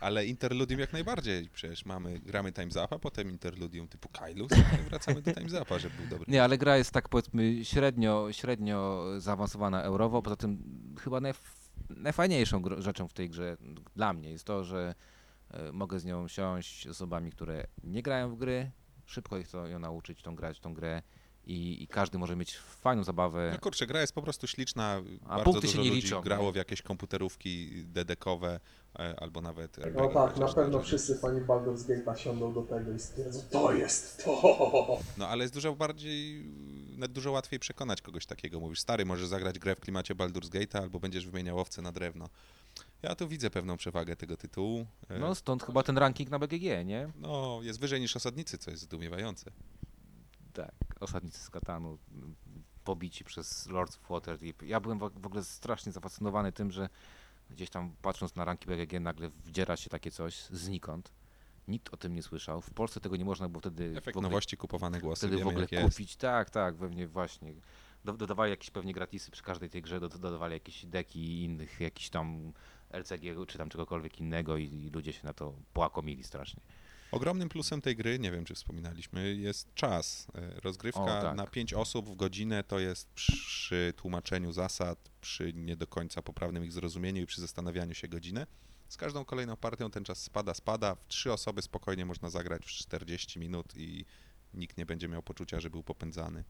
Ale 0.00 0.26
interludium 0.26 0.80
jak 0.80 0.92
najbardziej. 0.92 1.48
Przecież 1.52 1.84
mamy, 1.84 2.18
gramy 2.20 2.52
Time 2.52 2.70
Zapa, 2.70 2.98
potem 2.98 3.30
interludium 3.30 3.88
typu 3.88 4.08
Kailus 4.08 4.52
i 4.52 4.88
wracamy 4.88 5.22
do 5.22 5.32
Time 5.34 5.48
Zapa, 5.48 5.78
żeby 5.78 5.96
był 5.96 6.06
dobry. 6.06 6.24
Nie, 6.32 6.44
ale 6.44 6.58
gra 6.58 6.76
jest 6.76 6.90
tak 6.90 7.08
powiedzmy 7.08 7.64
średnio, 7.64 8.28
średnio 8.32 9.04
zaawansowana 9.18 9.82
eurowo. 9.82 10.22
Poza 10.22 10.36
tym 10.36 10.58
chyba 11.00 11.18
najf- 11.18 11.70
najfajniejszą 11.90 12.62
gro- 12.62 12.80
rzeczą 12.80 13.08
w 13.08 13.12
tej 13.12 13.30
grze 13.30 13.56
dla 13.96 14.12
mnie 14.12 14.30
jest 14.30 14.44
to, 14.44 14.64
że 14.64 14.94
e, 15.50 15.72
mogę 15.72 16.00
z 16.00 16.04
nią 16.04 16.28
siąść 16.28 16.84
z 16.84 16.90
osobami, 16.90 17.30
które 17.32 17.66
nie 17.84 18.02
grają 18.02 18.30
w 18.34 18.38
gry. 18.38 18.70
Szybko 19.06 19.38
ich 19.38 19.48
to 19.48 19.66
ją 19.66 19.78
nauczyć, 19.78 20.22
tą 20.22 20.34
grać, 20.36 20.60
tą 20.60 20.74
grę 20.74 21.02
i, 21.46 21.82
i 21.82 21.86
każdy 21.88 22.18
może 22.18 22.36
mieć 22.36 22.58
fajną 22.58 23.04
zabawę. 23.04 23.50
No 23.52 23.58
kurczę, 23.58 23.86
gra 23.86 24.00
jest 24.00 24.12
po 24.12 24.22
prostu 24.22 24.46
śliczna. 24.46 25.02
A 25.24 25.28
Bardzo 25.28 25.44
punkty 25.44 25.60
dużo 25.66 25.72
się 25.72 25.78
nie 25.82 25.88
ludzi 25.90 26.02
liczą, 26.02 26.20
grało 26.20 26.46
nie? 26.46 26.52
w 26.52 26.56
jakieś 26.56 26.82
komputerówki 26.82 27.70
dedekowe 27.84 28.60
e, 28.98 29.14
albo 29.20 29.40
nawet... 29.40 29.76
No 29.94 30.08
tak, 30.08 30.36
na 30.36 30.48
pewno 30.48 30.78
to- 30.78 30.84
wszyscy 30.84 31.18
fani 31.18 31.40
Baldur's 31.40 31.78
Gate'a 31.86 32.16
siądą 32.16 32.52
do 32.52 32.62
tego 32.62 32.92
i 32.92 32.98
stwierdzą, 32.98 33.40
to 33.50 33.72
jest 33.72 34.24
to! 34.24 34.98
No 35.18 35.28
ale 35.28 35.44
jest 35.44 35.54
dużo 35.54 35.72
bardziej, 35.76 36.44
no, 36.98 37.08
dużo 37.08 37.32
łatwiej 37.32 37.60
przekonać 37.60 38.02
kogoś 38.02 38.26
takiego. 38.26 38.60
Mówisz, 38.60 38.80
stary, 38.80 39.04
możesz 39.04 39.26
zagrać 39.28 39.58
grę 39.58 39.76
w 39.76 39.80
klimacie 39.80 40.14
Baldur's 40.14 40.48
Gate'a 40.48 40.78
albo 40.82 41.00
będziesz 41.00 41.26
wymieniał 41.26 41.58
owce 41.58 41.82
na 41.82 41.92
drewno. 41.92 42.28
Ja 43.02 43.14
tu 43.14 43.28
widzę 43.28 43.50
pewną 43.50 43.76
przewagę 43.76 44.16
tego 44.16 44.36
tytułu. 44.36 44.86
E, 45.08 45.18
No 45.18 45.34
stąd 45.34 45.62
chyba 45.62 45.82
ten 45.82 45.98
ranking 45.98 46.30
na 46.30 46.38
BGG, 46.38 46.62
nie? 46.84 47.10
No, 47.16 47.60
jest 47.62 47.80
wyżej 47.80 48.00
niż 48.00 48.16
osadnicy, 48.16 48.58
co 48.58 48.70
jest 48.70 48.82
zdumiewające. 48.82 49.50
Tak, 50.52 50.74
osadnicy 51.00 51.38
z 51.38 51.50
Katanu, 51.50 51.98
pobici 52.84 53.24
przez 53.24 53.66
Lords 53.66 53.96
of 53.96 54.08
Waterdeep. 54.08 54.62
Ja 54.62 54.80
byłem 54.80 54.98
w 54.98 55.10
w 55.20 55.26
ogóle 55.26 55.44
strasznie 55.44 55.92
zafascynowany 55.92 56.52
tym, 56.52 56.70
że 56.70 56.88
gdzieś 57.50 57.70
tam 57.70 57.96
patrząc 58.02 58.36
na 58.36 58.44
ranki 58.44 58.66
BGG 58.66 59.00
nagle 59.00 59.28
wdziera 59.28 59.76
się 59.76 59.90
takie 59.90 60.10
coś 60.10 60.44
znikąd. 60.44 61.12
Nikt 61.68 61.94
o 61.94 61.96
tym 61.96 62.14
nie 62.14 62.22
słyszał. 62.22 62.60
W 62.60 62.70
Polsce 62.70 63.00
tego 63.00 63.16
nie 63.16 63.24
można 63.24 63.48
było 63.48 63.60
wtedy 63.60 63.84
Efekt 63.84 64.04
w 64.04 64.08
ogóle, 64.08 64.28
nowości, 64.28 64.56
kupowane 64.56 65.00
głosy, 65.00 65.18
wtedy 65.18 65.36
w 65.36 65.38
wiemy 65.38 65.50
ogóle 65.50 65.64
jak 65.64 65.72
jest. 65.72 65.96
kupić. 65.96 66.16
Tak, 66.16 66.50
tak, 66.50 66.76
pewnie 66.76 67.08
właśnie. 67.08 67.54
Do, 68.04 68.12
dodawali 68.12 68.50
jakieś 68.50 68.70
pewnie 68.70 68.92
gratisy 68.92 69.30
przy 69.30 69.42
każdej 69.42 69.70
tej 69.70 69.82
grze, 69.82 70.00
do, 70.00 70.08
dodawali 70.08 70.52
jakieś 70.52 70.86
deki 70.86 71.20
i 71.20 71.44
innych, 71.44 71.80
jakiś 71.80 72.10
tam 72.10 72.52
LCG 72.90 73.46
czy 73.46 73.58
tam 73.58 73.68
czegokolwiek 73.68 74.20
innego 74.20 74.56
i, 74.56 74.64
i 74.64 74.90
ludzie 74.90 75.12
się 75.12 75.26
na 75.26 75.32
to 75.32 75.54
płakomili 75.72 76.24
strasznie. 76.24 76.62
Ogromnym 77.12 77.48
plusem 77.48 77.80
tej 77.80 77.96
gry, 77.96 78.18
nie 78.18 78.30
wiem 78.30 78.44
czy 78.44 78.54
wspominaliśmy, 78.54 79.34
jest 79.34 79.74
czas. 79.74 80.26
E, 80.34 80.60
Rozgrywka 80.60 81.18
O, 81.18 81.22
tak. 81.22 81.36
na 81.36 81.46
5 81.46 81.74
osób 81.74 82.10
w 82.10 82.16
godzinę 82.16 82.64
to 82.64 82.78
jest 82.78 83.08
przy 83.08 83.92
tłumaczeniu 83.96 84.52
zasad, 84.52 85.10
przy 85.20 85.52
nie 85.52 85.76
do 85.76 85.86
końca 85.86 86.22
poprawnym 86.22 86.64
ich 86.64 86.72
zrozumieniu 86.72 87.22
i 87.22 87.26
przy 87.26 87.40
zastanawianiu 87.40 87.94
się 87.94 88.08
godzinę. 88.08 88.46
Z 88.88 88.96
każdą 88.96 89.24
kolejną 89.24 89.56
partią 89.56 89.90
ten 89.90 90.04
czas 90.04 90.22
spada, 90.22 90.54
spada. 90.54 90.94
W 90.94 91.08
trzy 91.08 91.32
osoby 91.32 91.62
spokojnie 91.62 92.06
można 92.06 92.30
zagrać 92.30 92.62
w 92.62 92.68
40 92.68 93.40
minut 93.40 93.76
i 93.76 94.04
nikt 94.54 94.78
nie 94.78 94.86
będzie 94.86 95.08
miał 95.08 95.22
poczucia, 95.22 95.60
że 95.60 95.70
był 95.70 95.82
popędzany. 95.82 96.44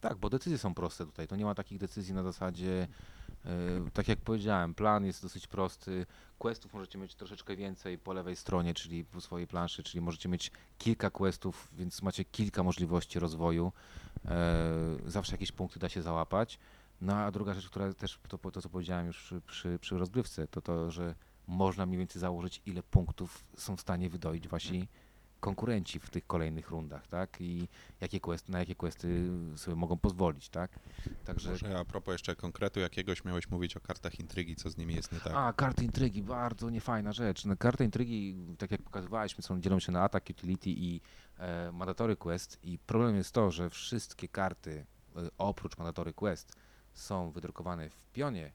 Tak, 0.00 0.18
bo 0.18 0.30
decyzje 0.30 0.58
są 0.58 0.74
proste 0.74 1.06
tutaj. 1.06 1.28
To 1.28 1.36
nie 1.36 1.44
ma 1.44 1.54
takich 1.54 1.78
decyzji 1.78 2.14
na 2.14 2.22
zasadzie, 2.22 2.88
tak 3.92 4.08
jak 4.08 4.18
powiedziałem, 4.18 4.74
plan 4.74 5.04
jest 5.04 5.22
dosyć 5.22 5.46
prosty. 5.46 6.06
Questów 6.38 6.74
możecie 6.74 6.98
mieć 6.98 7.14
troszeczkę 7.14 7.56
więcej 7.56 7.98
po 7.98 8.12
lewej 8.12 8.36
stronie, 8.36 8.74
czyli 8.74 9.04
po 9.04 9.20
swojej 9.20 9.46
planszy, 9.46 9.82
czyli 9.82 10.00
możecie 10.00 10.28
mieć 10.28 10.50
kilka 10.78 11.10
questów, 11.10 11.68
więc 11.72 12.02
macie 12.02 12.24
kilka 12.24 12.62
możliwości 12.62 13.18
rozwoju. 13.18 13.72
E, 14.24 14.64
zawsze 15.06 15.32
jakieś 15.32 15.52
punkty 15.52 15.78
da 15.78 15.88
się 15.88 16.02
załapać. 16.02 16.58
No 17.00 17.16
a 17.16 17.30
druga 17.30 17.54
rzecz, 17.54 17.68
która 17.68 17.92
też, 17.92 18.20
to, 18.28 18.38
to 18.38 18.62
co 18.62 18.68
powiedziałem 18.68 19.06
już 19.06 19.34
przy, 19.46 19.78
przy, 19.78 19.98
rozgrywce, 19.98 20.48
to 20.48 20.60
to, 20.60 20.90
że 20.90 21.14
można 21.46 21.86
mniej 21.86 21.98
więcej 21.98 22.20
założyć, 22.20 22.62
ile 22.66 22.82
punktów 22.82 23.44
są 23.56 23.76
w 23.76 23.80
stanie 23.80 24.10
wydoić 24.10 24.48
wasi 24.48 24.88
konkurenci 25.44 26.00
w 26.00 26.10
tych 26.10 26.26
kolejnych 26.26 26.70
rundach, 26.70 27.06
tak? 27.06 27.40
I 27.40 27.68
jakie 28.00 28.20
questy, 28.20 28.52
na 28.52 28.58
jakie 28.58 28.74
questy 28.74 29.30
sobie 29.56 29.76
mogą 29.76 29.96
pozwolić, 29.96 30.48
tak? 30.48 30.78
Także 31.24 31.50
Może 31.50 31.78
a 31.78 31.84
propos 31.84 32.12
jeszcze 32.12 32.36
konkretu 32.36 32.80
jakiegoś, 32.80 33.24
miałeś 33.24 33.50
mówić 33.50 33.76
o 33.76 33.80
kartach 33.80 34.20
intrygi, 34.20 34.56
co 34.56 34.70
z 34.70 34.76
nimi 34.76 34.94
jest 34.94 35.12
nie 35.12 35.20
tak. 35.20 35.32
A, 35.36 35.52
karty 35.52 35.84
intrygi, 35.84 36.22
bardzo 36.22 36.70
niefajna 36.70 37.12
rzecz. 37.12 37.44
No, 37.44 37.56
karty 37.56 37.84
intrygi, 37.84 38.36
tak 38.58 38.70
jak 38.70 38.82
pokazywaliśmy, 38.82 39.42
są, 39.42 39.60
dzielą 39.60 39.80
się 39.80 39.92
na 39.92 40.02
attack, 40.02 40.30
utility 40.30 40.70
i 40.70 41.00
e, 41.38 41.72
mandatory 41.72 42.16
quest 42.16 42.58
i 42.62 42.78
problem 42.78 43.16
jest 43.16 43.32
to, 43.32 43.50
że 43.50 43.70
wszystkie 43.70 44.28
karty 44.28 44.86
e, 45.16 45.20
oprócz 45.38 45.78
mandatory 45.78 46.12
quest 46.12 46.56
są 46.94 47.30
wydrukowane 47.30 47.90
w 47.90 48.04
pionie, 48.12 48.52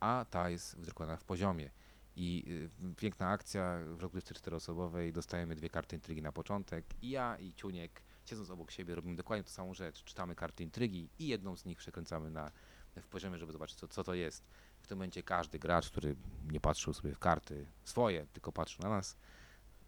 a 0.00 0.26
ta 0.30 0.50
jest 0.50 0.76
wydrukowana 0.76 1.16
w 1.16 1.24
poziomie. 1.24 1.70
I 2.16 2.44
y, 2.82 2.94
piękna 2.96 3.28
akcja 3.28 3.78
w 3.86 4.00
rozgrywce 4.00 4.34
czteroosobowej, 4.34 5.12
dostajemy 5.12 5.54
dwie 5.54 5.68
karty 5.68 5.96
intrygi 5.96 6.22
na 6.22 6.32
początek 6.32 6.84
i 7.02 7.10
ja 7.10 7.38
i 7.38 7.54
Ciuniek, 7.54 8.02
siedząc 8.24 8.50
obok 8.50 8.70
siebie, 8.70 8.94
robimy 8.94 9.16
dokładnie 9.16 9.44
tą 9.44 9.50
samą 9.50 9.74
rzecz. 9.74 10.04
Czytamy 10.04 10.34
karty 10.34 10.62
intrygi 10.62 11.08
i 11.18 11.28
jedną 11.28 11.56
z 11.56 11.64
nich 11.64 11.78
przekręcamy 11.78 12.30
na, 12.30 12.50
w 13.02 13.08
poziomie, 13.08 13.38
żeby 13.38 13.52
zobaczyć, 13.52 13.78
co, 13.78 13.88
co 13.88 14.04
to 14.04 14.14
jest. 14.14 14.44
W 14.82 14.86
tym 14.86 14.98
momencie 14.98 15.22
każdy 15.22 15.58
gracz, 15.58 15.90
który 15.90 16.16
nie 16.52 16.60
patrzył 16.60 16.94
sobie 16.94 17.14
w 17.14 17.18
karty 17.18 17.66
swoje, 17.84 18.26
tylko 18.32 18.52
patrzył 18.52 18.82
na 18.82 18.88
nas, 18.88 19.16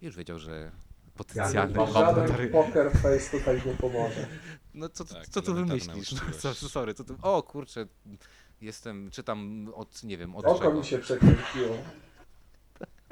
już 0.01 0.17
wiedział, 0.17 0.39
że 0.39 0.73
potencjalny 1.15 1.79
Ja, 1.79 1.87
żaden 1.87 2.51
poker 2.53 2.93
face 2.93 3.39
tutaj 3.39 3.63
nie 3.67 3.75
pomoże. 3.75 4.27
No 4.75 4.89
co, 4.89 5.05
Tak, 5.05 5.29
co 5.29 5.43
tu 5.43 5.55
wymyślisz? 5.55 6.13
No, 6.45 6.55
sorry, 6.55 6.95
co 6.95 7.05
tu... 7.05 7.17
O 7.23 7.43
kurczę, 7.43 7.87
jestem, 8.61 9.11
czytam 9.11 9.69
od, 9.75 10.03
nie 10.05 10.19
wiem, 10.19 10.37
od 10.37 10.45
Oko 10.45 10.59
czego. 10.59 10.75
mi 10.75 10.85
się 10.85 10.99
przekręciło. 10.99 11.77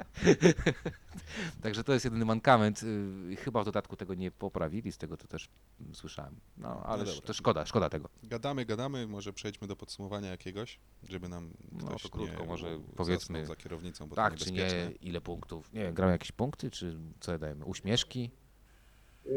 Także 1.63 1.83
to 1.83 1.93
jest 1.93 2.05
jedyny 2.05 2.25
mankament. 2.25 2.83
y, 2.83 3.35
Chyba 3.35 3.61
w 3.61 3.65
dodatku 3.65 3.95
tego 3.95 4.13
nie 4.13 4.31
poprawili, 4.31 4.91
z 4.91 4.97
tego 4.97 5.17
to 5.17 5.27
też 5.27 5.49
słyszałem. 5.93 6.35
No, 6.57 6.83
ale 6.85 7.05
dobra. 7.05 7.21
to 7.21 7.33
szkoda, 7.33 7.65
szkoda 7.65 7.89
tego. 7.89 8.09
Gadamy, 8.23 8.65
gadamy, 8.65 9.07
może 9.07 9.33
przejdźmy 9.33 9.67
do 9.67 9.75
podsumowania 9.75 10.29
jakiegoś, 10.29 10.79
żeby 11.09 11.29
nam 11.29 11.49
No, 11.71 11.87
ktoś 11.87 12.03
to 12.03 12.09
krótko, 12.09 12.41
nie 12.41 12.47
może 12.47 12.79
powiedzmy- 12.95 13.45
za 13.45 13.55
kierownicą, 13.55 14.07
bo 14.07 14.15
Tak 14.15 14.33
to 14.33 14.45
czy 14.45 14.51
nie, 14.51 14.91
ile 15.01 15.21
punktów? 15.21 15.73
Nie 15.73 15.93
grałem 15.93 16.11
jakieś 16.11 16.31
punkty, 16.31 16.71
czy 16.71 16.97
co 17.19 17.37
dajemy? 17.39 17.65
Uśmieszki? 17.65 18.31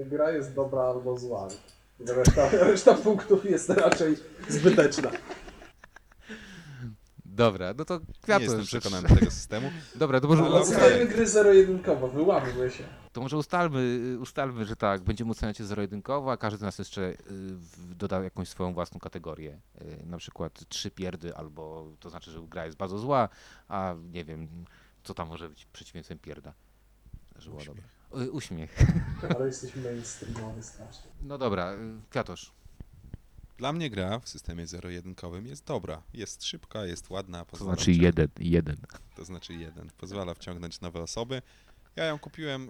Gra 0.06 0.30
jest 0.30 0.54
dobra 0.54 0.82
albo 0.82 1.18
zła. 1.18 1.48
Reszta, 2.06 2.48
reszta 2.50 2.94
punktów 2.94 3.44
jest 3.44 3.68
raczej 3.70 4.16
zbyteczna. 4.48 5.10
Dobra, 7.36 7.74
no 7.78 7.84
to 7.84 7.94
Nie 7.98 8.14
kwiatu. 8.22 8.42
jestem 8.42 8.64
przekonany 8.64 9.08
tego 9.08 9.30
systemu. 9.30 9.70
Dobra, 9.94 10.20
to 10.20 10.28
może, 10.28 10.48
okej. 10.48 10.64
Zostawimy 10.66 11.06
gry 11.06 11.26
zero-jedynkowo, 11.26 12.08
wyłammy 12.08 12.70
się. 12.70 12.84
to 13.12 13.20
może 13.20 13.36
ustalmy, 13.36 13.98
ustalmy, 14.20 14.64
że 14.64 14.76
tak, 14.76 15.02
będziemy 15.02 15.30
oceniać 15.30 15.58
je 15.60 15.66
zero-jedynkowo, 15.66 16.32
a 16.32 16.36
każdy 16.36 16.58
z 16.58 16.62
nas 16.62 16.78
jeszcze 16.78 17.02
y, 17.02 17.16
doda 17.78 18.22
jakąś 18.22 18.48
swoją 18.48 18.74
własną 18.74 19.00
kategorię. 19.00 19.60
Y, 19.82 20.06
Na 20.06 20.16
przykład 20.18 20.68
trzy 20.68 20.90
pierdy, 20.90 21.36
albo 21.36 21.86
to 22.00 22.10
znaczy, 22.10 22.30
że 22.30 22.40
gra 22.42 22.64
jest 22.66 22.76
bardzo 22.78 22.98
zła, 22.98 23.28
a 23.68 23.94
nie 24.12 24.24
wiem, 24.24 24.48
co 25.04 25.14
tam 25.14 25.28
może 25.28 25.48
być 25.48 25.66
przeciwieństwem 25.72 26.18
pierda. 26.18 26.52
Że 27.38 27.50
było 27.50 27.60
Uśmiech. 27.62 27.76
dobre. 28.10 28.24
Y, 28.26 28.30
Uśmiech. 28.32 28.76
Ale 29.36 29.46
jesteśmy 29.46 29.82
mainstreamowy 29.82 30.62
strasznie. 30.62 31.10
No 31.22 31.38
dobra, 31.38 31.72
y, 31.74 31.78
Kwiatosz. 32.10 32.52
Dla 33.58 33.72
mnie 33.72 33.90
gra 33.90 34.18
w 34.18 34.28
systemie 34.28 34.66
zero-jedynkowym 34.66 35.46
jest 35.46 35.64
dobra. 35.64 36.02
Jest 36.12 36.44
szybka, 36.44 36.86
jest 36.86 37.10
ładna. 37.10 37.44
To 37.44 37.56
znaczy 37.56 37.92
jeden, 37.92 38.28
jeden. 38.38 38.76
To 39.16 39.24
znaczy 39.24 39.54
jeden. 39.54 39.90
Pozwala 39.98 40.34
wciągnąć 40.34 40.80
nowe 40.80 41.02
osoby. 41.02 41.42
Ja 41.96 42.04
ją 42.04 42.18
kupiłem 42.18 42.68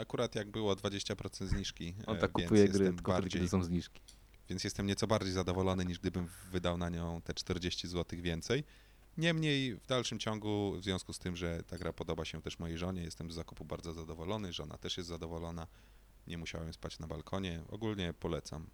akurat 0.00 0.34
jak 0.34 0.50
było 0.50 0.74
20% 0.74 1.46
zniżki. 1.46 1.94
On 2.06 2.16
e, 2.16 2.18
tak 2.18 2.30
więc 2.36 2.48
kupuje 2.48 2.68
gry 2.68 2.92
tylko 2.92 3.12
bardziej, 3.12 3.30
kiedy 3.30 3.48
są 3.48 3.64
zniżki. 3.64 4.00
Więc 4.48 4.64
jestem 4.64 4.86
nieco 4.86 5.06
bardziej 5.06 5.32
zadowolony 5.32 5.84
niż 5.84 5.98
gdybym 5.98 6.28
wydał 6.50 6.78
na 6.78 6.88
nią 6.88 7.20
te 7.24 7.34
40 7.34 7.88
zł 7.88 8.20
więcej. 8.22 8.64
Niemniej 9.18 9.76
w 9.76 9.86
dalszym 9.86 10.18
ciągu, 10.18 10.74
w 10.80 10.84
związku 10.84 11.12
z 11.12 11.18
tym, 11.18 11.36
że 11.36 11.62
ta 11.66 11.78
gra 11.78 11.92
podoba 11.92 12.24
się 12.24 12.42
też 12.42 12.58
mojej 12.58 12.78
żonie, 12.78 13.02
jestem 13.02 13.30
z 13.30 13.34
zakupu 13.34 13.64
bardzo 13.64 13.92
zadowolony. 13.92 14.52
Żona 14.52 14.78
też 14.78 14.96
jest 14.96 15.08
zadowolona. 15.08 15.66
Nie 16.26 16.38
musiałem 16.38 16.72
spać 16.72 16.98
na 16.98 17.06
balkonie. 17.06 17.62
Ogólnie 17.68 18.14
polecam. 18.20 18.66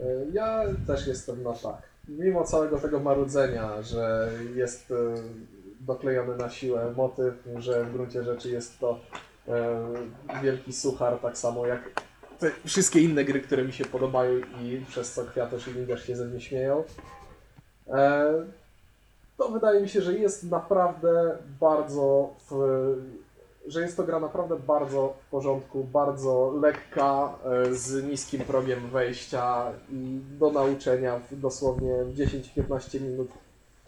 E, 0.00 0.04
Ja 0.32 0.64
też 0.86 1.06
jestem 1.06 1.42
na 1.42 1.52
tak. 1.52 1.82
Mimo 2.08 2.44
całego 2.44 2.78
tego 2.78 3.00
marudzenia, 3.00 3.82
że 3.82 4.30
jest 4.54 4.90
e, 4.90 4.94
doklejony 5.80 6.36
na 6.36 6.50
siłę 6.50 6.92
motyw, 6.96 7.34
że 7.58 7.84
w 7.84 7.92
gruncie 7.92 8.24
rzeczy 8.24 8.50
jest 8.50 8.78
to 8.78 9.00
e, 9.48 9.84
wielki 10.42 10.72
suchar, 10.72 11.18
tak 11.18 11.38
samo 11.38 11.66
jak 11.66 12.02
te 12.38 12.50
wszystkie 12.66 13.00
inne 13.00 13.24
gry, 13.24 13.40
które 13.40 13.64
mi 13.64 13.72
się 13.72 13.84
podobają 13.84 14.40
i 14.62 14.84
przez 14.88 15.12
co 15.12 15.24
Kwiatosz 15.24 15.68
i 15.68 15.72
Wingerz 15.72 16.06
się 16.06 16.16
ze 16.16 16.24
mnie 16.24 16.40
śmieją. 16.40 16.84
To 19.38 19.48
wydaje 19.48 19.80
mi 19.80 19.88
się, 19.88 20.02
że 20.02 20.14
jest 20.14 20.50
naprawdę 20.50 21.38
bardzo 21.60 22.34
w, 22.50 22.54
że 23.66 23.82
jest 23.82 23.96
to 23.96 24.04
gra 24.04 24.20
naprawdę 24.20 24.56
bardzo 24.58 25.14
w 25.26 25.30
porządku, 25.30 25.84
bardzo 25.84 26.54
lekka, 26.60 27.34
e, 27.44 27.74
z 27.74 28.04
niskim 28.04 28.40
progiem 28.40 28.90
wejścia 28.90 29.72
i 29.90 30.20
do 30.38 30.50
nauczenia 30.50 31.18
w 31.30 31.40
dosłownie 31.40 31.92
10-15 31.92 33.00
minut 33.00 33.28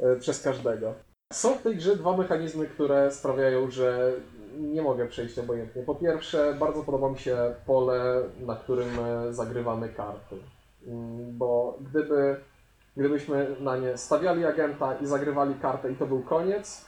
e, 0.01 0.17
przez 0.17 0.43
każdego. 0.43 0.95
Są 1.33 1.55
w 1.55 1.63
tej 1.63 1.77
grze 1.77 1.97
dwa 1.97 2.17
mechanizmy, 2.17 2.67
które 2.67 3.11
sprawiają, 3.11 3.71
że 3.71 4.13
nie 4.59 4.83
mogę 4.83 5.07
przejść 5.07 5.39
obojętnie. 5.39 5.83
Po 5.83 5.95
pierwsze, 5.95 6.57
bardzo 6.59 6.83
podoba 6.83 7.11
mi 7.11 7.19
się 7.19 7.55
pole, 7.67 8.23
na 8.41 8.57
którym 8.57 8.89
e, 8.99 9.33
zagrywamy 9.33 9.89
karty. 9.89 10.37
Mm, 10.87 11.39
Bo 11.39 11.79
gdyby, 11.81 12.37
gdybyśmy 12.97 13.57
na 13.61 13.77
nie 13.77 13.97
stawiali 13.97 14.45
agenta 14.45 14.95
i 14.95 15.07
zagrywali 15.07 15.55
kartę 15.55 15.93
i 15.93 15.97
to 15.97 16.07
był 16.07 16.23
koniec, 16.23 16.85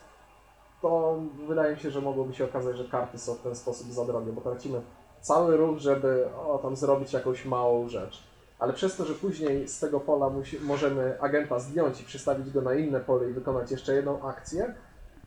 to 0.83 1.21
wydaje 1.49 1.75
mi 1.75 1.81
się, 1.81 1.91
że 1.91 2.01
mogłoby 2.01 2.35
się 2.35 2.45
okazać, 2.45 2.77
że 2.77 2.85
karty 2.85 3.19
są 3.19 3.35
w 3.35 3.41
ten 3.41 3.57
sposób 3.57 3.93
za 3.93 4.05
drogie, 4.05 4.33
bo 4.33 4.41
tracimy 4.41 4.81
cały 5.21 5.57
ruch, 5.57 5.79
żeby 5.79 6.29
o, 6.47 6.59
tam 6.59 6.77
zrobić 6.77 7.13
jakąś 7.13 7.45
małą 7.45 7.89
rzecz. 7.89 8.23
Ale 8.59 8.73
przez 8.73 8.97
to, 8.97 9.05
że 9.05 9.15
później 9.15 9.69
z 9.69 9.81
tego 9.81 10.01
pola 10.01 10.31
musi, 10.31 10.61
możemy 10.61 11.21
agenta 11.21 11.59
zdjąć 11.59 12.01
i 12.01 12.05
przestawić 12.05 12.51
go 12.51 12.61
na 12.63 12.75
inne 12.75 13.01
pole 13.01 13.31
i 13.31 13.33
wykonać 13.33 13.71
jeszcze 13.71 13.95
jedną 13.95 14.23
akcję, 14.23 14.75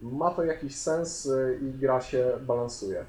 ma 0.02 0.32
to 0.32 0.44
jakiś 0.44 0.76
sens 0.76 1.26
y, 1.26 1.60
i 1.62 1.80
gra 1.80 2.02
się 2.02 2.32
balansuje. 2.42 3.06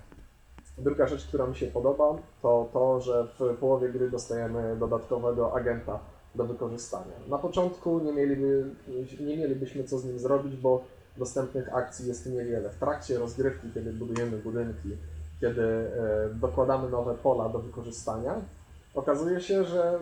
Druga 0.78 1.06
rzecz, 1.06 1.26
która 1.26 1.46
mi 1.46 1.56
się 1.56 1.66
podoba, 1.66 2.16
to 2.42 2.68
to, 2.72 3.00
że 3.00 3.26
w 3.38 3.56
połowie 3.56 3.88
gry 3.88 4.10
dostajemy 4.10 4.76
dodatkowego 4.76 5.54
agenta 5.54 5.98
do 6.34 6.44
wykorzystania. 6.44 7.12
Na 7.28 7.38
początku 7.38 7.98
nie, 7.98 8.12
mieliby, 8.12 8.74
nie 9.20 9.36
mielibyśmy 9.36 9.84
co 9.84 9.98
z 9.98 10.04
nim 10.04 10.18
zrobić, 10.18 10.56
bo 10.56 10.84
dostępnych 11.16 11.74
akcji 11.74 12.08
jest 12.08 12.26
niewiele. 12.26 12.70
W 12.70 12.78
trakcie 12.78 13.18
rozgrywki, 13.18 13.68
kiedy 13.74 13.92
budujemy 13.92 14.38
budynki, 14.38 14.96
kiedy 15.40 15.62
e, 15.62 16.34
dokładamy 16.34 16.90
nowe 16.90 17.14
pola 17.14 17.48
do 17.48 17.58
wykorzystania, 17.58 18.34
okazuje 18.94 19.40
się, 19.40 19.64
że 19.64 19.98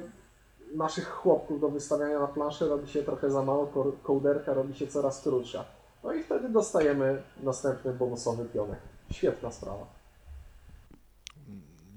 naszych 0.74 1.08
chłopków 1.08 1.60
do 1.60 1.68
wystawiania 1.68 2.18
na 2.18 2.26
planszy 2.26 2.68
robi 2.68 2.88
się 2.88 3.02
trochę 3.02 3.30
za 3.30 3.42
mało, 3.42 3.66
ko- 3.66 3.92
kołderka 4.02 4.54
robi 4.54 4.74
się 4.74 4.86
coraz 4.86 5.22
krótsza. 5.22 5.64
No 6.04 6.12
i 6.12 6.22
wtedy 6.22 6.48
dostajemy 6.48 7.22
następny 7.42 7.92
bonusowy 7.92 8.44
pionek. 8.44 8.78
Świetna 9.10 9.52
sprawa. 9.52 9.86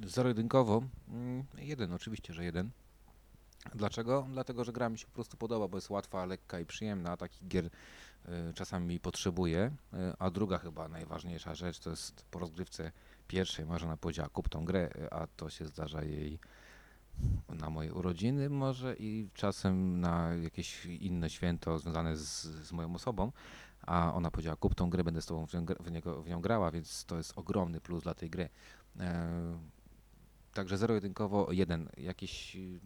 Zero-jedynkowo, 0.07 0.81
mm, 1.09 1.43
jeden, 1.57 1.93
oczywiście, 1.93 2.33
że 2.33 2.43
jeden. 2.43 2.69
Dlaczego? 3.75 4.27
Dlatego, 4.29 4.63
że 4.63 4.71
gra 4.71 4.89
mi 4.89 4.97
się 4.97 5.05
po 5.07 5.13
prostu 5.13 5.37
podoba, 5.37 5.67
bo 5.67 5.77
jest 5.77 5.89
łatwa, 5.89 6.25
lekka 6.25 6.59
i 6.59 6.65
przyjemna. 6.65 7.17
Takich 7.17 7.47
gier 7.47 7.65
y, 7.65 7.69
czasami 8.53 8.99
potrzebuję. 8.99 9.71
Y, 9.93 9.97
a 10.19 10.29
druga 10.29 10.57
chyba 10.57 10.87
najważniejsza 10.87 11.55
rzecz 11.55 11.79
to 11.79 11.89
jest 11.89 12.25
po 12.31 12.39
rozgrywce 12.39 12.91
pierwszej 13.27 13.65
Marzena 13.65 13.97
powiedziała 13.97 14.29
kup 14.29 14.49
tą 14.49 14.65
grę, 14.65 14.89
y, 14.95 15.11
a 15.11 15.27
to 15.27 15.49
się 15.49 15.65
zdarza 15.65 16.03
jej 16.03 16.39
na 17.49 17.69
moje 17.69 17.93
urodziny 17.93 18.49
może 18.49 18.95
i 18.99 19.29
czasem 19.33 19.99
na 19.99 20.33
jakieś 20.33 20.85
inne 20.85 21.29
święto 21.29 21.79
związane 21.79 22.17
z, 22.17 22.41
z 22.41 22.71
moją 22.71 22.95
osobą, 22.95 23.31
a 23.81 24.13
ona 24.13 24.31
powiedziała 24.31 24.55
kup 24.55 24.75
tą 24.75 24.89
grę, 24.89 25.03
będę 25.03 25.21
z 25.21 25.25
tobą 25.25 25.47
w 25.47 25.53
nią, 25.53 25.65
w 25.79 25.91
niego, 25.91 26.23
w 26.23 26.29
nią 26.29 26.41
grała, 26.41 26.71
więc 26.71 27.05
to 27.05 27.17
jest 27.17 27.33
ogromny 27.35 27.81
plus 27.81 28.03
dla 28.03 28.13
tej 28.13 28.29
gry. 28.29 28.49
E, 28.99 29.59
Także 30.53 30.77
zero-jedynkowo 30.77 31.51
jeden. 31.51 31.89
Jakieś 31.97 32.55
y, 32.55 32.79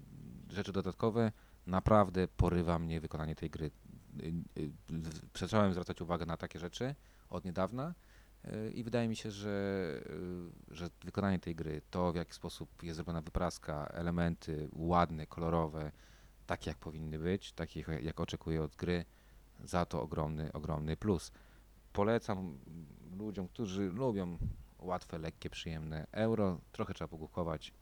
rzeczy 0.50 0.72
dodatkowe, 0.72 1.32
naprawdę 1.68 2.28
porywa 2.28 2.80
mnie 2.80 3.02
wykonanie 3.02 3.36
tej 3.36 3.50
gry. 3.50 3.72
Zacząłem 5.36 5.72
zwracać 5.72 6.02
uwagę 6.02 6.26
na 6.26 6.38
takie 6.38 6.60
rzeczy 6.60 6.96
od 7.30 7.46
niedawna 7.46 7.94
y, 8.46 8.72
i 8.72 8.84
wydaje 8.84 9.08
mi 9.08 9.16
się, 9.16 9.32
że, 9.32 9.50
y, 10.72 10.76
że 10.76 10.90
wykonanie 11.04 11.40
tej 11.40 11.56
gry, 11.56 11.82
to 11.92 12.12
w 12.12 12.16
jaki 12.16 12.34
sposób 12.34 12.84
jest 12.84 12.96
zrobiona 12.96 13.22
wypraska, 13.22 13.88
elementy 13.88 14.70
ładne, 14.74 15.28
kolorowe, 15.28 15.92
takie 16.46 16.70
jak 16.70 16.78
powinny 16.78 17.20
być, 17.20 17.52
takie 17.52 17.86
jak- 18.02 18.20
oczekuję 18.20 18.64
od 18.64 18.76
gry, 18.76 19.06
za 19.64 19.86
to 19.86 20.02
ogromny, 20.02 20.54
ogromny 20.54 20.98
plus. 20.98 21.32
Polecam 21.94 22.58
ludziom, 23.18 23.48
którzy 23.48 23.90
lubią 23.90 24.38
łatwe, 24.80 25.18
lekkie, 25.18 25.50
przyjemne 25.50 26.08
euro. 26.12 26.60
Trochę 26.72 26.94
trzeba 26.94 27.08
pogłuchować, 27.08 27.74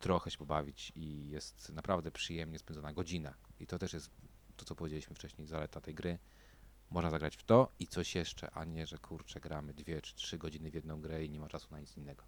trochę 0.00 0.30
się 0.30 0.38
pobawić 0.38 0.92
i 0.94 1.28
jest 1.28 1.72
naprawdę 1.72 2.10
przyjemnie 2.10 2.58
spędzona 2.58 2.92
godzina. 2.92 3.34
I 3.60 3.66
to 3.66 3.78
też 3.78 3.92
jest 3.92 4.10
to, 4.56 4.64
co 4.64 4.74
powiedzieliśmy 4.74 5.16
wcześniej, 5.16 5.46
zaleta 5.46 5.80
tej 5.80 5.94
gry. 5.94 6.18
Można 6.90 7.10
zagrać 7.10 7.36
w 7.36 7.44
to 7.44 7.72
i 7.78 7.86
coś 7.86 8.14
jeszcze, 8.14 8.50
a 8.50 8.64
nie, 8.64 8.86
że 8.86 8.98
kurczę, 8.98 9.40
gramy 9.40 9.74
dwie 9.74 10.00
czy 10.00 10.14
trzy 10.14 10.38
godziny 10.38 10.70
w 10.70 10.74
jedną 10.74 11.00
grę 11.00 11.24
i 11.24 11.30
nie 11.30 11.40
ma 11.40 11.48
czasu 11.48 11.68
na 11.70 11.80
nic 11.80 11.96
innego. 11.96 12.24